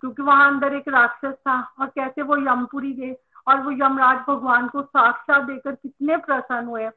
[0.00, 4.68] क्योंकि वहाँ अंदर एक राक्षस था, और कैसे वो यमपुरी गए, और वो यमराज भगवान
[4.68, 6.88] को साक्षात देकर कितने प्रसन्न हुए।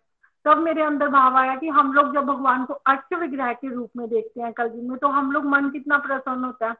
[0.45, 3.89] तब मेरे अंदर भाव आया कि हम लोग जब भगवान को अष्ट विग्रह के रूप
[3.97, 6.75] में देखते हैं कल दिन में तो हम लोग मन कितना प्रसन्न होता है।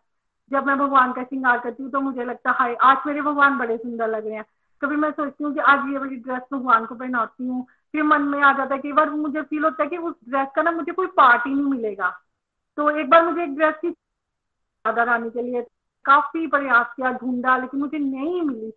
[0.52, 3.78] जब मैं भगवान का श्रृंगार करती हूँ तो मुझे लगता है आज मेरे भगवान बड़े
[3.78, 4.46] सुंदर लग रहे हैं।
[4.82, 8.22] कभी मैं सोचती हूँ कि आज ये वाली ड्रेस भगवान को पहनाती हूँ, फिर मन
[8.22, 10.72] में आ जाता है कि बार मुझे फील होता है कि उस ड्रेस का ना
[10.72, 12.10] मुझे कोई पार्ट ही नहीं मिलेगा।
[12.78, 13.90] तो एक बार मुझे एक ड्रेस की
[14.86, 15.62] राधा रानी के लिए
[16.06, 18.72] काफ़ी प्रयास किया, ढूंढा, लेकिन मुझे नहीं मिली।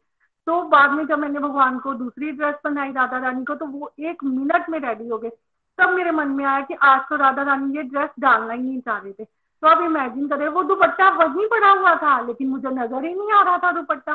[0.46, 3.92] तो बाद में जब मैंने भगवान को दूसरी ड्रेस पहनाई राधा रानी को तो वो
[4.00, 5.30] एक मिनट में रेडी हो गए।
[5.78, 8.80] तब मेरे मन में आया कि आज तो राधा रानी ये ड्रेस डालना ही नहीं
[8.80, 9.26] चाह रहे थे।
[9.62, 13.32] तो आप इमेजिन करें, वो दुपट्टा वहीं पड़ा हुआ था, लेकिन मुझे नज़र ही नहीं
[13.32, 14.14] आ रहा था दुपट्टा।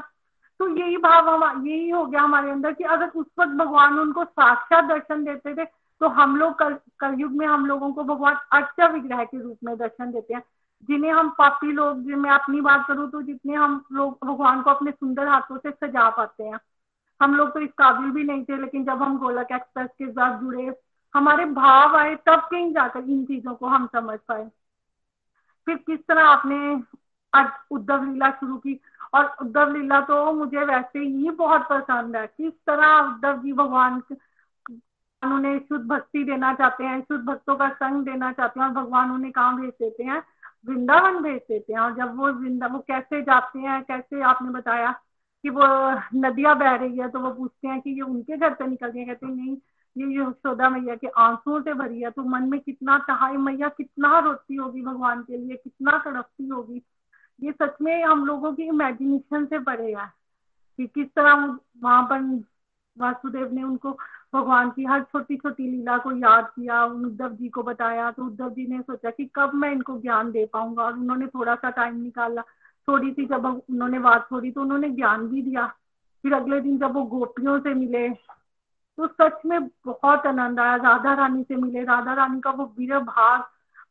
[0.60, 4.24] तो यही भाव हम, यही हो गया हमारे अंदर कि अगर उस वक्त भगवान उनको
[4.26, 5.66] साक्षात दर्शन देते थे
[6.02, 9.76] तो हम लोग कल, कलयुग में हम लोगों को भगवान अच्छा विग्रह के रूप में
[9.78, 10.44] दर्शन देते हैं।
[10.90, 14.92] जिन्हें हम पापी लोग मैं अपनी बात करूँ तो जितने हम लोग भगवान को अपने
[14.92, 16.60] सुंदर हाथों से सजा पाते हैं।
[17.22, 20.40] हम लोग तो इस काबिल भी नहीं थे, लेकिन जब हम गोलक एक्सप्रेस के साथ
[20.40, 20.74] जुड़े,
[21.16, 24.50] हमारे भाव आए, तब कहीं जाकर इन चीज़ों को हम समझ पाए।
[25.68, 26.58] फिर किस तरह आपने
[27.34, 28.80] आज उद्धव लीला शुरू की?
[29.14, 34.02] और उद्धव लीला तो मुझे वैसे ही बहुत पसंद है। किस तरह उद्धव जी भगवान
[35.22, 39.12] उन्हें शुद्ध भक्ति देना चाहते हैं, शुद्ध भक्तों का संग देना चाहते हैं और भगवान
[39.12, 40.22] उन्हें कहाँ भेज देते हैं?
[40.68, 44.92] वृंदावन भेज देते हैं। और जब वो वृंदा, वो कैसे जाते हैं, कैसे आपने बताया
[45.44, 45.64] कि वो
[46.16, 49.06] नदियाँ बह रही है तो वो पूछते हैं कि ये उनके घर से निकल है
[49.06, 49.56] कहते हैं, नहीं
[49.96, 54.20] ये यशोदा मैया के आंसुओं से भरी है तो मन में कितना चाहे मैया, कितना
[54.20, 56.82] रोती होगी भगवान के लिए, कितना तड़पती होगी।
[57.40, 60.06] ये सच में हम लोगों की इमेजिनेशन से परे है,
[60.80, 61.46] कि किस तरह
[61.84, 62.22] वहाँ पर
[62.98, 63.92] वासुदेव ने उनको
[64.34, 68.50] भगवान की हर छोटी छोटी लीला को याद किया उद्धव जी को बताया तो उद्धव
[68.50, 71.96] जी ने सोचा कि कब मैं इनको ज्ञान दे पाऊँगा। और उन्होंने थोड़ा सा टाइम
[71.96, 72.42] निकाला,
[72.88, 75.66] थोड़ी सी जब उन्होंने बात छोड़ी तो उन्होंने ज्ञान भी दिया।
[76.24, 78.08] फिर अगले दिन जब वो गोपियों से मिले
[79.02, 82.98] तो सच में बहुत आनंद आया। राधा रानी से मिले। राधा रानी का वो वीर
[83.00, 83.44] भाग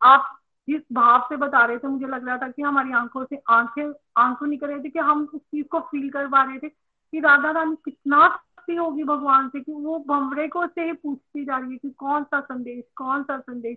[0.03, 0.37] आप
[0.69, 3.93] जिस भाव से बता रहे थे, मुझे लग रहा था कि हमारी आँखों से आँखें
[4.17, 7.21] आँखों निकल रहे थे कि हम उस चीज़ को फील कर पा रहे थे कि
[7.21, 8.39] राधा रानी कितना
[8.81, 12.25] होगी भगवान से कि वो भंवरे को से ही पूछती जा रही है कि कौन
[12.25, 13.77] सा संदेश, कौन सा संदेश?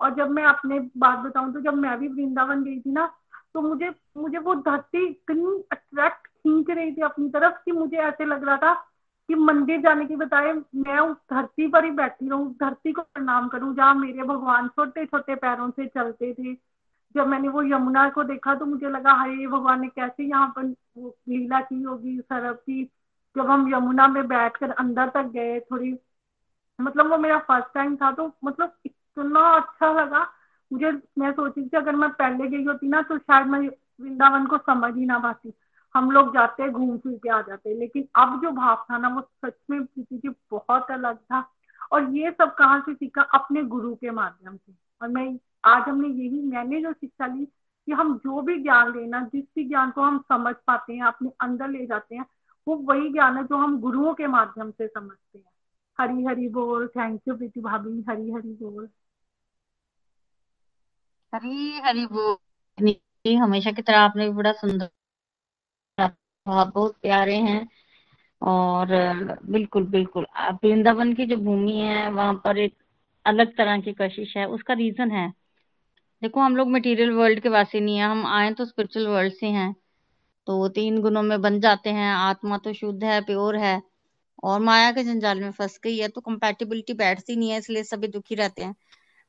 [0.00, 3.06] और जब मैं अपने बात बताऊँ तो जब मैं भी वृंदावन गई थी ना
[3.54, 8.24] तो मुझे मुझे वो धरती इतनी अट्रैक्ट खींच रही थी अपनी तरफ़ कि मुझे ऐसे
[8.24, 8.87] लग रहा था
[9.28, 13.48] कि मंदिर जाने की बताए मैं उस धरती पर ही बैठी रहूँ धरती को प्रणाम
[13.48, 16.54] करूँ, जहाँ मेरे भगवान छोटे छोटे पैरों से चलते थे।
[17.14, 20.64] जब मैंने वो यमुना को देखा तो मुझे लगा हरे भगवान ने कैसे यहाँ पर
[21.28, 22.84] लीला की होगी, सरब की?
[23.36, 25.96] जब हम यमुना में बैठकर अंदर तक गए, थोड़ी
[26.78, 30.26] मतलब वो मेरा फ़र्स्ट टाइम था तो मतलब इतना अच्छा लगा।
[30.70, 33.60] मुझे, मैं सोची थी अगर मैं पहले गई होती ना तो शायद मैं
[34.00, 35.52] वृंदावन को समझ ही ना पाती।
[35.98, 39.20] हम लोग जाते घूम फिर के आ जाते लेकिन अब जो भाव था ना, वो
[39.20, 41.50] सच में प्रीति जी बहुत अलग था।
[41.92, 43.22] और ये सब कहाँ से सीखा?
[43.22, 44.72] अपने गुरु के माध्यम से।
[45.02, 47.44] और मैं, आज हमने यही, मैंने जो शिक्षा ली
[47.86, 51.30] कि हम जो भी ज्ञान लेना जिस भी ज्ञान को हम समझ पाते हैं, अपने
[51.40, 52.26] अंदर ले जाते हैं,
[52.68, 55.50] वो वही ज्ञान है जो हम गुरुओं के माध्यम से समझते हैं।
[56.00, 58.88] हरी हरी बोल। थैंक यू प्रीति भाभी। हरी हरी बोल।
[61.34, 64.90] हरी हरी बोल। हमेशा की तरह आपने भी बड़ा सुंदर
[66.48, 67.68] बहुत बहुत प्यारे हैं।
[68.42, 68.86] और,
[69.44, 70.26] बिल्कुल बिल्कुल।
[70.64, 72.74] वृंदावन की जो भूमि है, वहाँ पर एक
[73.26, 75.28] अलग तरह की कशिश है। उसका रीजन है।
[76.22, 79.46] देखो, हम लोग मटेरियल वर्ल्ड के वासी नहीं है। हम आए तो स्पिरिचुअल वर्ल्ड से
[79.46, 79.74] हैं।
[80.46, 83.82] तो तीन गुणों में बन जाते हैं। आत्मा तो शुद्ध है प्योर है।
[84.44, 88.08] और माया के जंजाल में फंस गई है। तो कंपेटिबिलिटी बैठती नहीं है, इसलिए सभी
[88.08, 88.74] दुखी रहते हैं।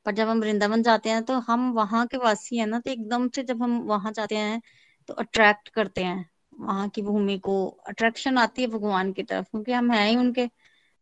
[0.06, 3.28] पर जब हम वृंदावन जाते हैं तो हम वहाँ के वासी हैं ना तो एकदम
[3.28, 4.60] से जब हम वहाँ जाते हैं
[5.08, 6.30] तो अट्रैक्ट करते हैं।
[6.60, 7.54] वहाँ की भूमि को
[7.88, 10.48] अट्रैक्शन आती है भगवान की तरफ़, क्योंकि हम हैं ही उनके।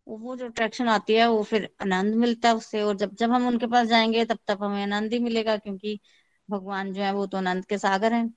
[0.07, 3.47] वो जो अट्रैक्शन आती है, वो फिर आनंद मिलता है उससे, और जब जब हम
[3.49, 5.99] उनके पास जाएँगे, तब तक हमें आनंद ही मिलेगा, क्योंकि
[6.49, 8.29] भगवान जो है, वो तो आनंद के सागर हैं।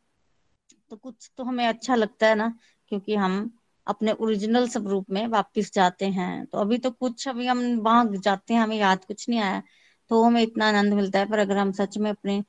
[0.92, 2.54] तो कुछ तो हमें अच्छा लगता है ना,
[2.92, 3.52] क्योंकि हम
[3.88, 8.54] अपने ओरिजिनल स्वरूप में वापस जाते हैं। तो अभी तो कुछ, अभी हम वहाँ जाते
[8.54, 9.62] हैं, हमें याद कुछ नहीं आया
[10.12, 12.44] तो हमें इतना आनंद मिलता है। पर अगर हम सच में अपने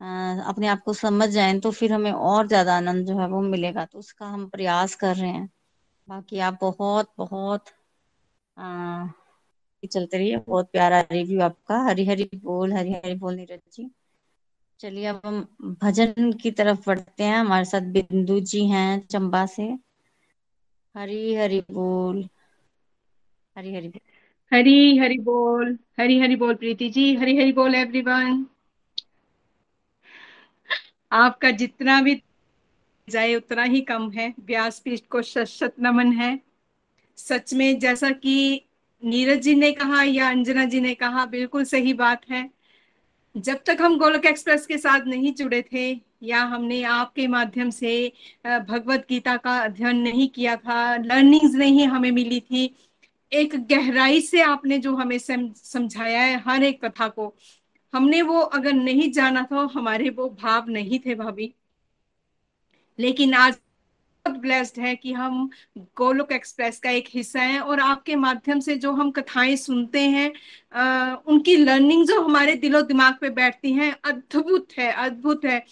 [0.00, 3.84] अपने आप को समझ जाए तो फिर हमें और ज़्यादा आनंद जो है वो मिलेगा।
[3.84, 5.48] तो उसका हम प्रयास कर रहे हैं।
[6.08, 7.64] बाकी आप बहुत बहुत
[8.56, 9.06] आ,
[9.92, 13.90] चलते रहिए। बहुत प्यारा रिव्यू आपका। हरी हरी बोल हरी हरी बोल नीरज जी।
[14.80, 15.46] चलिए अब हम
[15.82, 19.72] भजन की तरफ़ बढ़ते हैं। हमारे साथ बिंदु जी हैं चंबा से।
[20.94, 22.24] हरी हरी बोल
[23.56, 24.00] हरी हरी बोल।
[24.52, 28.44] हरी हरी बोल हरी हरी बोल प्रीति जी। हरी हरी बोल एवरीवन
[31.14, 32.20] आपका जितना भी
[33.08, 36.38] जाए, उतना ही कम है। व्यास पीठ को शत नमन है।
[37.18, 38.64] सच में जैसा कि
[39.02, 42.48] नीरज जी ने कहा या अंजना जी ने कहा, बिल्कुल सही बात है।
[43.34, 45.90] जब तक हम गोलक एक्सप्रेस के साथ नहीं जुड़े थे
[46.22, 48.12] या हमने आपके माध्यम से
[48.46, 52.74] भगवत गीता का अध्ययन नहीं किया था, लर्निंग्स नहीं हमें मिली थी,
[53.32, 57.34] एक गहराई से आपने जो हमें समझाया है, हर एक कथा को
[57.94, 61.54] हमने वो अगर नहीं जाना था हमारे वो भाव नहीं थे भाभी।
[62.98, 63.56] लेकिन आज
[64.24, 68.92] ब्लेस्ड है कि हम गोलोक एक्सप्रेस का एक हिस्सा है और आपके माध्यम से जो
[68.92, 70.32] हम कथाएँ सुनते हैं
[70.74, 75.64] आ, उनकी लर्निंग जो हमारे दिलो दिमाग पे बैठती हैं अद्भुत है अद्भुत है।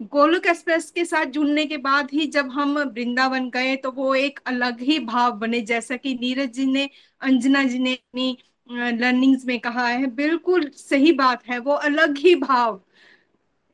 [0.00, 4.40] गोलोक एक्सप्रेस के साथ जुड़ने के बाद ही जब हम वृंदावन गए तो वो एक
[4.46, 6.88] अलग ही भाव बने जैसा कि नीरज जी ने
[7.20, 8.36] अंजना जी ने अपनी
[8.68, 12.80] लर्निंग्स में कहा है, बिल्कुल सही बात है, वो अलग ही भाव।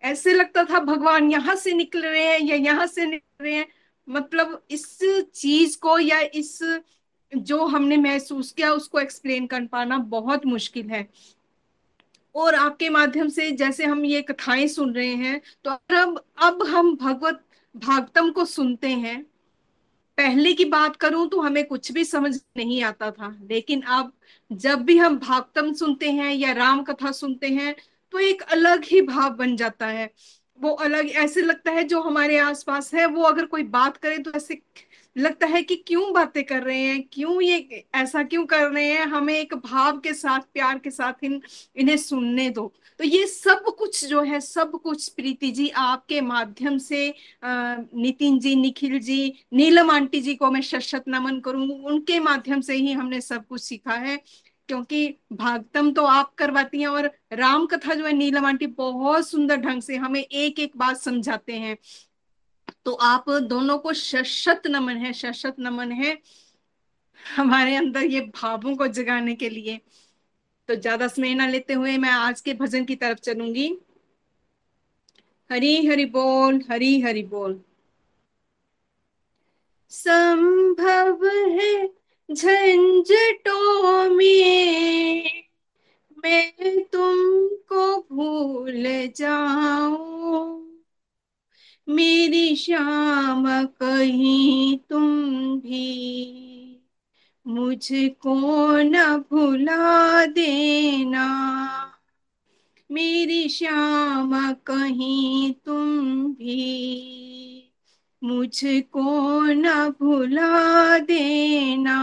[0.02, 3.66] ऐसे लगता था भगवान यहाँ से निकल रहे हैं या यहाँ से निकल रहे हैं।
[4.08, 4.98] मतलब इस
[5.34, 6.58] चीज़ को या इस
[7.32, 11.06] जो हमने महसूस किया उसको एक्सप्लेन कर पाना बहुत मुश्किल है।
[12.34, 16.94] और आपके माध्यम से जैसे हम ये कथाएँ सुन रहे हैं तो अब अब हम
[16.96, 17.42] भगवत
[17.74, 19.24] भागवतम को सुनते हैं।
[20.18, 24.12] पहले की बात करूँ तो हमें कुछ भी समझ नहीं आता था। लेकिन अब
[24.50, 27.74] जब भी हम भागवतम सुनते हैं या राम कथा सुनते हैं
[28.12, 30.10] तो एक अलग ही भाव बन जाता है।
[30.58, 34.30] वो अलग, ऐसे लगता है जो हमारे आसपास है, वो अगर कोई बात करे तो
[34.32, 34.60] ऐसे
[35.16, 39.06] लगता है कि क्यों बातें कर रहे हैं, क्यों ये ऐसा क्यों कर रहे हैं,
[39.06, 41.40] हमें एक भाव के साथ, प्यार के साथ इन,
[41.76, 46.78] इन्हें सुनने दो। तो ये सब कुछ जो है, सब कुछ प्रीति जी आपके माध्यम
[46.78, 52.60] से नितिन जी, निखिल जी, नीलम आंटी जी को मैं शत नमन करूँ उनके माध्यम
[52.60, 54.16] से ही हमने सब कुछ सीखा है,
[54.68, 59.56] क्योंकि भागतम तो आप करवाती हैं और राम कथा जो है नीलम आंटी बहुत सुंदर
[59.58, 61.76] ढंग से हमें एक एक बात समझाते हैं।
[62.84, 66.16] तो आप दोनों को शशत नमन है शत नमन है
[67.36, 69.80] हमारे अंदर ये भावों को जगाने के लिए।
[70.68, 73.68] तो ज़्यादा समय ना लेते हुए मैं आज के भजन की तरफ़ चलूँगी।
[75.50, 77.60] हरी हरि बोल, हरी हरि बोल।
[79.92, 81.86] संभव है
[82.28, 85.30] झंझटों में
[86.24, 88.84] मैं तुमको भूल
[89.16, 90.64] जाऊँ।
[91.88, 95.06] मेरी श्याम कहीं तुम
[95.60, 96.47] भी
[97.48, 101.26] मुझको न भुला देना।
[102.92, 107.72] मेरी श्याम कहीं तुम भी
[108.24, 111.98] मुझको न भुला देना।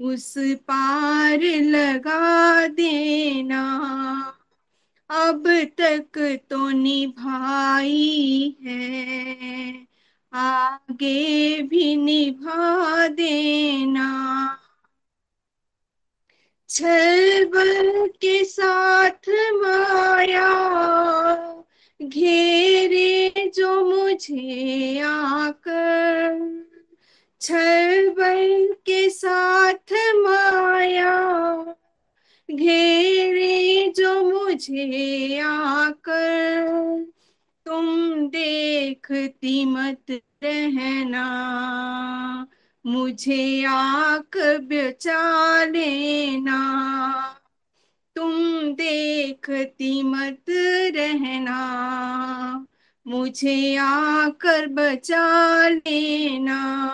[0.00, 3.82] उस पार लगा देना।
[5.12, 5.44] अब
[5.80, 9.86] तक तो निभाई है।
[10.32, 14.08] आगे भी निभा देना।
[16.68, 20.50] छल बल के साथ माया,
[22.02, 26.62] घेरे जो मुझे आकर।
[27.40, 31.12] छल बल के साथ माया
[32.56, 37.04] घेरे जो मुझे आकर,
[37.66, 37.86] तुम
[38.28, 40.04] देखती मत
[40.42, 41.26] रहना।
[42.86, 46.82] मुझे आक बचा लेना।
[48.16, 48.32] तुम
[48.72, 50.44] देखती मत
[50.96, 51.58] रहना।
[53.06, 56.88] मुझे आकर बचा लेना।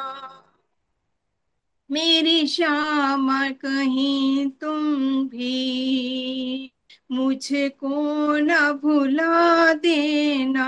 [1.91, 4.79] मेरी श्याम कहीं तुम
[5.29, 6.73] भी
[7.11, 10.67] मुझको न भुला देना।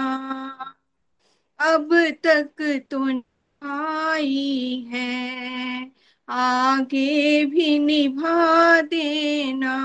[1.60, 1.88] अब
[2.26, 3.22] तक तो
[3.62, 5.92] आई है,
[6.28, 9.76] आगे भी निभा देना।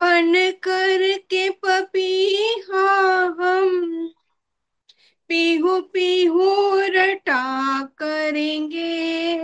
[0.00, 2.86] पन कर के पपीहा
[3.40, 4.10] हम
[5.32, 9.36] पीहू पीहू रटा करेंगे।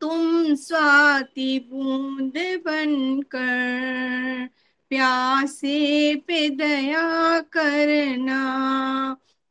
[0.00, 2.32] तुम स्वाति बूंद
[2.66, 4.48] बनकर
[4.90, 8.40] प्यासे पे दया करना।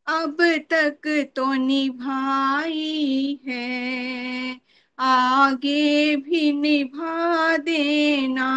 [0.07, 0.37] अब
[0.73, 4.59] तक तो निभाई है,
[4.99, 8.49] आगे भी निभा देना।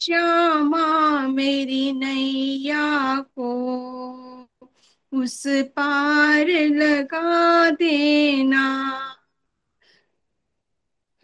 [0.00, 3.52] श्यामा मेरी नैया को
[5.12, 8.66] उस पार लगा देना।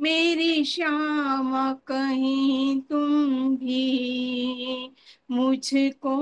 [0.00, 4.94] मेरी श्याम कहीं तुम भी
[5.30, 6.16] मुझको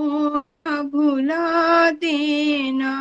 [0.83, 2.95] भुला देना।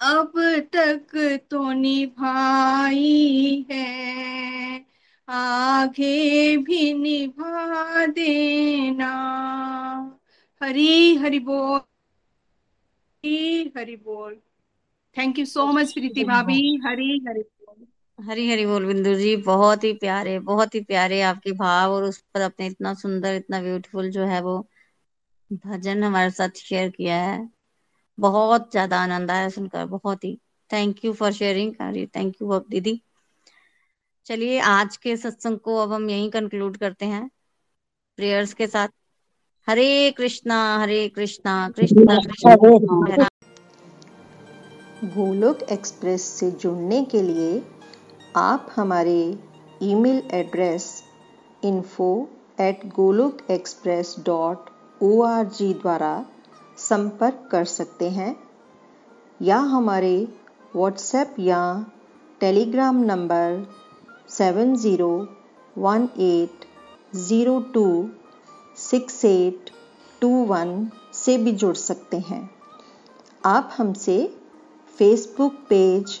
[0.00, 0.32] अब
[0.74, 4.86] तक तो निभाई है
[5.28, 9.12] आगे भी निभा देना।
[10.62, 14.36] हरी हरि बोल। हरी हरि बोल।
[15.18, 17.44] Thank you so much Preeti भाभी। हरी हरि
[18.20, 22.18] हरी हरी बोल, बिंदु जी, बहुत ही प्यारे, बहुत ही प्यारे आपके भाव और उस
[22.34, 24.58] पर आपने इतना सुंदर, इतना ब्यूटीफुल जो है वो
[25.66, 27.48] भजन हमारे साथ शेयर किया है।
[28.18, 30.38] बहुत ज़्यादा आनंद आया सुनकर, बहुत ही।
[30.70, 31.74] Thank you for sharing
[32.16, 33.00] thank you दीदी
[34.26, 37.28] चलिए, आज के सत्संग को अब हम यहीं कंक्लूड करते हैं।
[38.18, 38.88] प्रेयर्स के साथ।
[39.68, 43.28] हरे कृष्णा हरे कृष्णा कृष्णा कृष्णा।
[45.06, 47.60] गोलोक एक्सप्रेस से जुड़ने के लिए
[48.36, 49.38] आप हमारे
[49.82, 50.84] email address
[51.64, 52.06] info
[52.60, 54.68] at Golok express dot
[55.02, 56.12] O R G द्वारा
[56.78, 58.36] संपर्क कर सकते हैं,
[59.40, 60.14] या हमारे
[60.76, 61.62] व्हाट्सएप या
[62.40, 63.66] Telegram number
[64.28, 65.10] seven zero
[65.78, 66.66] one eight
[67.16, 67.86] zero two
[68.78, 69.70] six eight
[70.22, 72.48] two one से भी जुड़ सकते हैं।
[73.46, 74.18] आप हमसे
[74.98, 76.20] फेसबुक पेज